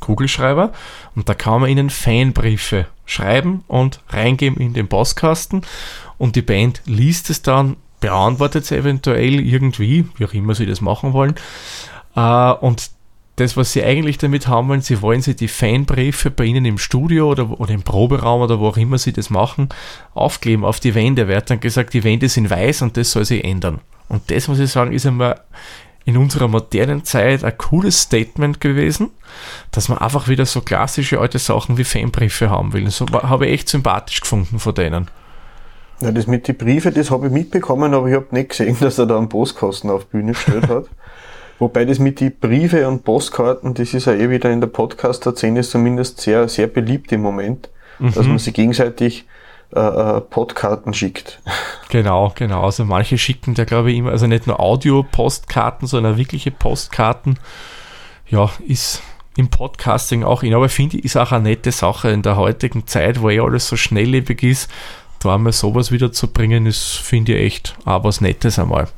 Kugelschreiber 0.00 0.72
und 1.14 1.28
da 1.28 1.34
kann 1.34 1.60
man 1.60 1.70
ihnen 1.70 1.90
Fanbriefe 1.90 2.86
schreiben 3.04 3.64
und 3.66 4.00
reingeben 4.08 4.60
in 4.60 4.72
den 4.72 4.88
Postkasten 4.88 5.62
und 6.18 6.36
die 6.36 6.42
Band 6.42 6.82
liest 6.86 7.30
es 7.30 7.42
dann, 7.42 7.76
beantwortet 8.00 8.64
es 8.64 8.72
eventuell 8.72 9.40
irgendwie, 9.40 10.06
wie 10.16 10.24
auch 10.24 10.34
immer 10.34 10.54
sie 10.54 10.66
das 10.66 10.80
machen 10.80 11.12
wollen 11.12 11.34
äh, 12.16 12.52
und 12.52 12.90
das, 13.40 13.56
was 13.56 13.72
sie 13.72 13.82
eigentlich 13.82 14.18
damit 14.18 14.48
haben 14.48 14.68
wollen, 14.68 14.82
sie 14.82 15.00
wollen 15.00 15.22
sie 15.22 15.34
die 15.34 15.48
Fanbriefe 15.48 16.30
bei 16.30 16.44
ihnen 16.44 16.66
im 16.66 16.78
Studio 16.78 17.30
oder, 17.30 17.58
oder 17.58 17.72
im 17.72 17.82
Proberaum 17.82 18.42
oder 18.42 18.60
wo 18.60 18.68
auch 18.68 18.76
immer 18.76 18.98
sie 18.98 19.12
das 19.12 19.30
machen, 19.30 19.70
aufkleben 20.14 20.64
auf 20.64 20.78
die 20.78 20.94
Wände. 20.94 21.26
Hat 21.34 21.48
dann 21.48 21.60
gesagt, 21.60 21.94
die 21.94 22.04
Wände 22.04 22.28
sind 22.28 22.50
weiß 22.50 22.82
und 22.82 22.96
das 22.96 23.12
soll 23.12 23.24
sich 23.24 23.42
ändern. 23.42 23.80
Und 24.08 24.30
das 24.30 24.48
muss 24.48 24.58
ich 24.58 24.70
sagen, 24.70 24.92
ist 24.92 25.06
einmal 25.06 25.40
in 26.04 26.16
unserer 26.16 26.48
modernen 26.48 27.04
Zeit 27.04 27.44
ein 27.44 27.56
cooles 27.56 28.02
Statement 28.02 28.60
gewesen, 28.60 29.10
dass 29.70 29.88
man 29.88 29.98
einfach 29.98 30.28
wieder 30.28 30.44
so 30.44 30.60
klassische 30.60 31.20
alte 31.20 31.38
Sachen 31.38 31.78
wie 31.78 31.84
Fanbriefe 31.84 32.50
haben 32.50 32.72
will. 32.72 32.90
So 32.90 33.06
habe 33.10 33.46
ich 33.46 33.52
echt 33.52 33.68
sympathisch 33.68 34.20
gefunden 34.20 34.58
von 34.58 34.74
denen. 34.74 35.08
Ja, 36.02 36.12
das 36.12 36.26
mit 36.26 36.48
den 36.48 36.56
Briefen, 36.56 36.94
das 36.94 37.10
habe 37.10 37.26
ich 37.26 37.32
mitbekommen, 37.32 37.92
aber 37.92 38.08
ich 38.08 38.14
habe 38.14 38.26
nicht 38.30 38.50
gesehen, 38.50 38.76
dass 38.80 38.98
er 38.98 39.06
da 39.06 39.18
einen 39.18 39.28
Postkasten 39.28 39.90
auf 39.90 40.04
die 40.04 40.16
Bühne 40.16 40.32
gestellt 40.32 40.68
hat. 40.68 40.86
Wobei 41.58 41.84
das 41.84 41.98
mit 41.98 42.20
den 42.20 42.34
Briefe 42.34 42.88
und 42.88 43.04
Postkarten, 43.04 43.74
das 43.74 43.92
ist 43.92 44.06
ja 44.06 44.14
eh 44.14 44.30
wieder 44.30 44.50
in 44.50 44.62
der 44.62 44.68
Podcaster-Szene 44.68 45.60
zumindest 45.60 46.18
sehr, 46.18 46.48
sehr 46.48 46.66
beliebt 46.68 47.12
im 47.12 47.20
Moment, 47.20 47.68
dass 47.98 48.26
man 48.26 48.38
sich 48.38 48.54
gegenseitig 48.54 49.26
äh, 49.76 49.78
äh, 49.78 50.20
Podkarten 50.22 50.94
schickt. 50.94 51.40
Genau, 51.90 52.32
genau. 52.34 52.64
Also 52.64 52.84
manche 52.84 53.18
schicken 53.18 53.54
da 53.54 53.64
glaube 53.64 53.92
ich 53.92 53.98
immer, 53.98 54.10
also 54.10 54.26
nicht 54.26 54.46
nur 54.46 54.58
Audio-Postkarten, 54.58 55.86
sondern 55.86 56.16
wirkliche 56.16 56.50
Postkarten. 56.50 57.38
Ja, 58.26 58.50
ist 58.66 59.02
im 59.36 59.48
Podcasting 59.48 60.24
auch 60.24 60.42
in. 60.42 60.54
Aber 60.54 60.68
finde 60.68 60.96
ich, 60.98 61.04
ist 61.04 61.16
auch 61.16 61.30
eine 61.30 61.44
nette 61.44 61.72
Sache 61.72 62.10
in 62.10 62.22
der 62.22 62.36
heutigen 62.36 62.86
Zeit, 62.86 63.20
wo 63.20 63.28
eh 63.28 63.40
alles 63.40 63.68
so 63.68 63.76
schnelllebig 63.76 64.42
ist. 64.42 64.70
Da 65.20 65.34
einmal 65.34 65.52
sowas 65.52 65.92
wieder 65.92 66.12
zu 66.12 66.28
bringen, 66.28 66.66
ist, 66.66 66.96
finde 66.96 67.34
ich 67.34 67.44
echt 67.44 67.76
auch 67.84 68.04
was 68.04 68.20
Nettes 68.20 68.58
einmal. 68.58 68.88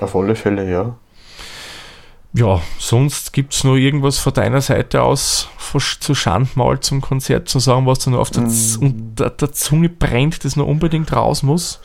Auf 0.00 0.14
alle 0.16 0.34
Fälle, 0.34 0.70
ja. 0.70 0.96
Ja, 2.32 2.60
sonst 2.78 3.32
gibt 3.32 3.54
es 3.54 3.62
noch 3.62 3.76
irgendwas 3.76 4.18
von 4.18 4.34
deiner 4.34 4.60
Seite 4.60 5.02
aus 5.02 5.48
zu 6.00 6.14
Schandmaul 6.14 6.80
zum 6.80 7.00
Konzert 7.00 7.48
zu 7.48 7.58
sagen, 7.58 7.86
was 7.86 8.00
da 8.00 8.10
noch 8.10 8.18
auf 8.18 8.30
der, 8.30 8.48
Z 8.48 8.80
unter 8.80 9.30
der 9.30 9.52
Zunge 9.52 9.88
brennt, 9.88 10.44
das 10.44 10.56
noch 10.56 10.66
unbedingt 10.66 11.12
raus 11.12 11.42
muss? 11.42 11.80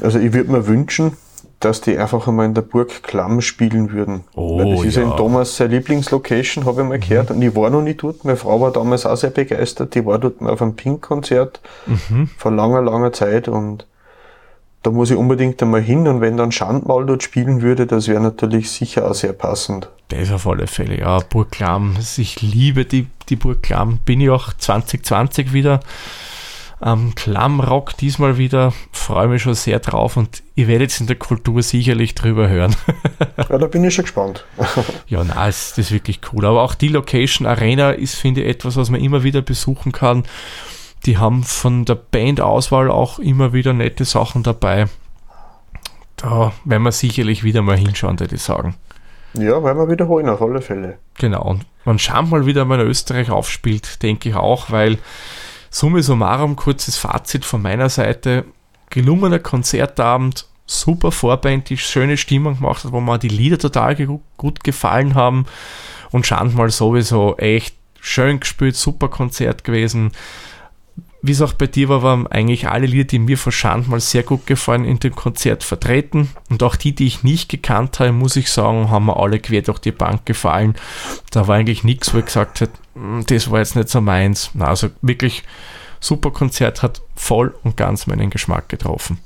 Also 0.00 0.18
ich 0.18 0.32
würde 0.32 0.50
mir 0.50 0.66
wünschen, 0.66 1.16
dass 1.60 1.80
die 1.80 1.98
einfach 1.98 2.28
einmal 2.28 2.46
in 2.46 2.54
der 2.54 2.62
Burg 2.62 3.02
Klamm 3.02 3.40
spielen 3.40 3.90
würden. 3.92 4.24
Oh, 4.34 4.58
Weil 4.58 4.76
das 4.76 4.84
ist 4.84 4.96
ja 4.96 5.02
in 5.02 5.16
Thomas 5.16 5.56
seine 5.56 5.74
Lieblingslocation, 5.74 6.66
habe 6.66 6.82
ich 6.82 6.88
mal 6.88 6.98
gehört. 7.00 7.30
Und 7.32 7.42
ich 7.42 7.54
war 7.56 7.70
noch 7.70 7.82
nicht 7.82 8.02
dort. 8.02 8.24
Meine 8.24 8.36
Frau 8.36 8.60
war 8.60 8.72
damals 8.72 9.04
auch 9.04 9.16
sehr 9.16 9.30
begeistert. 9.30 9.94
Die 9.94 10.06
war 10.06 10.18
dort 10.18 10.40
mal 10.40 10.52
auf 10.52 10.62
einem 10.62 10.76
Pink-Konzert 10.76 11.60
vor 12.36 12.52
langer, 12.52 12.82
langer 12.82 13.12
Zeit. 13.12 13.48
Und 13.48 13.86
da 14.84 14.92
muss 14.92 15.10
ich 15.10 15.16
unbedingt 15.16 15.60
einmal 15.60 15.82
hin. 15.82 16.06
Und 16.06 16.20
wenn 16.20 16.36
dann 16.36 16.52
Schandmaul 16.52 17.06
dort 17.06 17.24
spielen 17.24 17.60
würde, 17.60 17.86
das 17.86 18.06
wäre 18.06 18.20
natürlich 18.20 18.70
sicher 18.70 19.10
auch 19.10 19.14
sehr 19.14 19.32
passend. 19.32 19.88
Das 20.08 20.30
auf 20.30 20.46
alle 20.46 20.68
Fälle, 20.68 21.00
ja. 21.00 21.18
Burg 21.18 21.50
Klamm. 21.50 21.96
Ich 22.16 22.40
liebe 22.40 22.84
die, 22.84 23.08
die 23.28 23.36
Burg 23.36 23.64
Klamm. 23.64 23.98
Bin 24.04 24.20
ich 24.20 24.30
auch 24.30 24.52
2020 24.52 25.52
wieder 25.52 25.80
am 26.80 27.14
Klammrock 27.14 27.96
diesmal 27.96 28.38
wieder. 28.38 28.72
Freue 28.92 29.28
mich 29.28 29.42
schon 29.42 29.54
sehr 29.54 29.80
drauf 29.80 30.16
und 30.16 30.42
ihr 30.54 30.68
werdet 30.68 30.90
jetzt 30.90 31.00
in 31.00 31.06
der 31.06 31.16
Kultur 31.16 31.62
sicherlich 31.62 32.14
drüber 32.14 32.48
hören. 32.48 32.74
Ja, 33.48 33.58
da 33.58 33.66
bin 33.66 33.82
ich 33.84 33.94
schon 33.94 34.04
gespannt. 34.04 34.44
ja, 35.08 35.24
na, 35.24 35.48
es- 35.48 35.70
das 35.70 35.86
ist 35.86 35.92
wirklich 35.92 36.20
cool. 36.32 36.44
Aber 36.46 36.62
auch 36.62 36.74
die 36.74 36.88
Location 36.88 37.46
Arena 37.46 37.90
ist, 37.90 38.14
finde 38.14 38.42
ich, 38.42 38.48
etwas, 38.48 38.76
was 38.76 38.90
man 38.90 39.00
immer 39.00 39.22
wieder 39.22 39.42
besuchen 39.42 39.92
kann. 39.92 40.24
Die 41.06 41.16
haben 41.18 41.44
von 41.44 41.84
der 41.84 41.94
Bandauswahl 41.96 42.90
auch 42.90 43.18
immer 43.18 43.52
wieder 43.52 43.72
nette 43.72 44.04
Sachen 44.04 44.42
dabei. 44.42 44.86
Da 46.16 46.52
werden 46.64 46.82
wir 46.82 46.92
sicherlich 46.92 47.44
wieder 47.44 47.62
mal 47.62 47.76
hinschauen, 47.76 48.18
würde 48.18 48.34
ich 48.34 48.42
sagen. 48.42 48.74
Ja, 49.34 49.62
werden 49.62 49.78
wir 49.78 49.88
wiederholen, 49.88 50.28
auf 50.28 50.42
alle 50.42 50.60
Fälle. 50.60 50.98
Genau, 51.18 51.42
und 51.42 51.66
man 51.84 51.98
schaut 51.98 52.28
mal 52.28 52.46
wieder 52.46 52.62
in 52.62 52.70
Österreich 52.80 53.30
aufspielt, 53.30 54.02
denke 54.02 54.30
ich 54.30 54.34
auch, 54.34 54.70
weil 54.70 54.98
Summe 55.70 56.02
summarum, 56.02 56.56
kurzes 56.56 56.96
Fazit 56.96 57.44
von 57.44 57.62
meiner 57.62 57.88
Seite, 57.88 58.44
gelungener 58.90 59.38
Konzertabend, 59.38 60.46
super 60.66 61.12
Vorband, 61.12 61.68
die 61.70 61.78
schöne 61.78 62.16
Stimmung 62.16 62.56
gemacht 62.56 62.84
hat, 62.84 62.92
wo 62.92 63.00
mir 63.00 63.18
die 63.18 63.28
Lieder 63.28 63.58
total 63.58 63.96
gut 64.36 64.64
gefallen 64.64 65.14
haben. 65.14 65.46
Und 66.10 66.26
Schandmal 66.26 66.70
sowieso 66.70 67.36
echt 67.36 67.76
schön 68.00 68.40
gespielt, 68.40 68.76
super 68.76 69.08
Konzert 69.08 69.64
gewesen. 69.64 70.12
Wie 71.20 71.32
es 71.32 71.42
auch 71.42 71.52
bei 71.52 71.66
dir 71.66 71.88
war, 71.88 72.02
waren 72.02 72.28
eigentlich 72.28 72.68
alle 72.68 72.86
Lieder, 72.86 73.04
die 73.04 73.18
mir 73.18 73.36
von 73.36 73.50
Schandmal 73.50 73.98
sehr 73.98 74.22
gut 74.22 74.46
gefallen, 74.46 74.84
in 74.84 75.00
dem 75.00 75.16
Konzert 75.16 75.64
vertreten. 75.64 76.30
Und 76.48 76.62
auch 76.62 76.76
die, 76.76 76.94
die 76.94 77.06
ich 77.06 77.24
nicht 77.24 77.48
gekannt 77.48 77.98
habe, 77.98 78.12
muss 78.12 78.36
ich 78.36 78.52
sagen, 78.52 78.88
haben 78.90 79.06
mir 79.06 79.16
alle 79.16 79.40
quer 79.40 79.62
durch 79.62 79.80
die 79.80 79.90
Bank 79.90 80.26
gefallen. 80.26 80.76
Da 81.32 81.48
war 81.48 81.56
eigentlich 81.56 81.82
nichts, 81.82 82.14
wo 82.14 82.18
ich 82.18 82.26
gesagt 82.26 82.60
hätte, 82.60 82.78
hm, 82.94 83.24
das 83.26 83.50
war 83.50 83.58
jetzt 83.58 83.74
nicht 83.74 83.88
so 83.88 84.00
meins. 84.00 84.52
Also 84.60 84.90
wirklich 85.02 85.42
super 85.98 86.30
Konzert, 86.30 86.82
hat 86.82 87.02
voll 87.16 87.52
und 87.64 87.76
ganz 87.76 88.06
meinen 88.06 88.30
Geschmack 88.30 88.68
getroffen. 88.68 89.18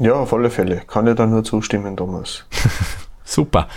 Ja, 0.00 0.14
auf 0.14 0.32
alle 0.32 0.50
Fälle. 0.50 0.82
Kann 0.86 1.06
ich 1.06 1.14
da 1.14 1.26
nur 1.26 1.44
zustimmen, 1.44 1.96
Thomas. 1.96 2.44
super. 3.24 3.68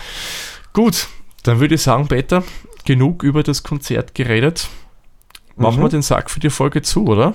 Gut, 0.73 1.07
dann 1.43 1.59
würde 1.59 1.75
ich 1.75 1.81
sagen, 1.81 2.07
Peter, 2.07 2.43
genug 2.85 3.21
über 3.21 3.43
das 3.43 3.61
Konzert 3.61 4.15
geredet. 4.15 4.67
Machen 5.55 5.79
mhm. 5.79 5.83
wir 5.83 5.89
den 5.89 6.01
Sack 6.01 6.29
für 6.29 6.39
die 6.39 6.49
Folge 6.49 6.81
zu, 6.81 7.05
oder? 7.05 7.33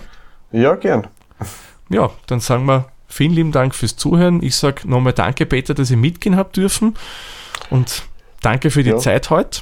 Ja, 0.56 0.74
gern. 0.74 1.06
Ja, 1.90 2.10
dann 2.26 2.40
sagen 2.40 2.64
wir 2.64 2.86
vielen 3.08 3.32
lieben 3.32 3.52
Dank 3.52 3.74
fürs 3.74 3.96
Zuhören. 3.96 4.42
Ich 4.42 4.56
sage 4.56 4.88
nochmal 4.88 5.12
danke, 5.12 5.44
Peter, 5.44 5.74
dass 5.74 5.90
ihr 5.90 5.98
mitgehen 5.98 6.36
habt 6.36 6.56
dürfen. 6.56 6.94
Und 7.68 8.04
danke 8.40 8.70
für 8.70 8.82
die 8.82 8.90
ja. 8.90 8.96
Zeit 8.96 9.28
heute. 9.28 9.60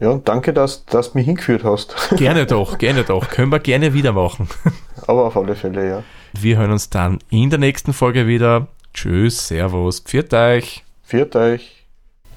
Ja, 0.00 0.10
und 0.10 0.26
danke, 0.26 0.54
dass, 0.54 0.86
dass 0.86 1.12
du 1.12 1.18
mich 1.18 1.26
hingeführt 1.26 1.62
hast. 1.62 1.94
Gerne 2.16 2.46
doch, 2.46 2.78
gerne 2.78 3.04
doch. 3.04 3.28
Können 3.28 3.52
wir 3.52 3.60
gerne 3.60 3.92
wieder 3.92 4.12
machen. 4.12 4.48
Aber 5.06 5.26
auf 5.26 5.36
alle 5.36 5.54
Fälle, 5.54 5.88
ja. 5.88 6.02
Wir 6.32 6.56
hören 6.56 6.72
uns 6.72 6.88
dann 6.88 7.18
in 7.28 7.50
der 7.50 7.58
nächsten 7.58 7.92
Folge 7.92 8.26
wieder. 8.26 8.68
Tschüss, 8.94 9.48
Servus, 9.48 10.00
pfiat 10.00 10.32
euch. 10.32 10.84
Pfiat 11.06 11.36
euch. 11.36 11.84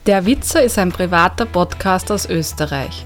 Der 0.06 0.26
Witzer 0.26 0.62
ist 0.62 0.78
ein 0.78 0.92
privater 0.92 1.46
Podcast 1.46 2.12
aus 2.12 2.30
Österreich. 2.30 3.06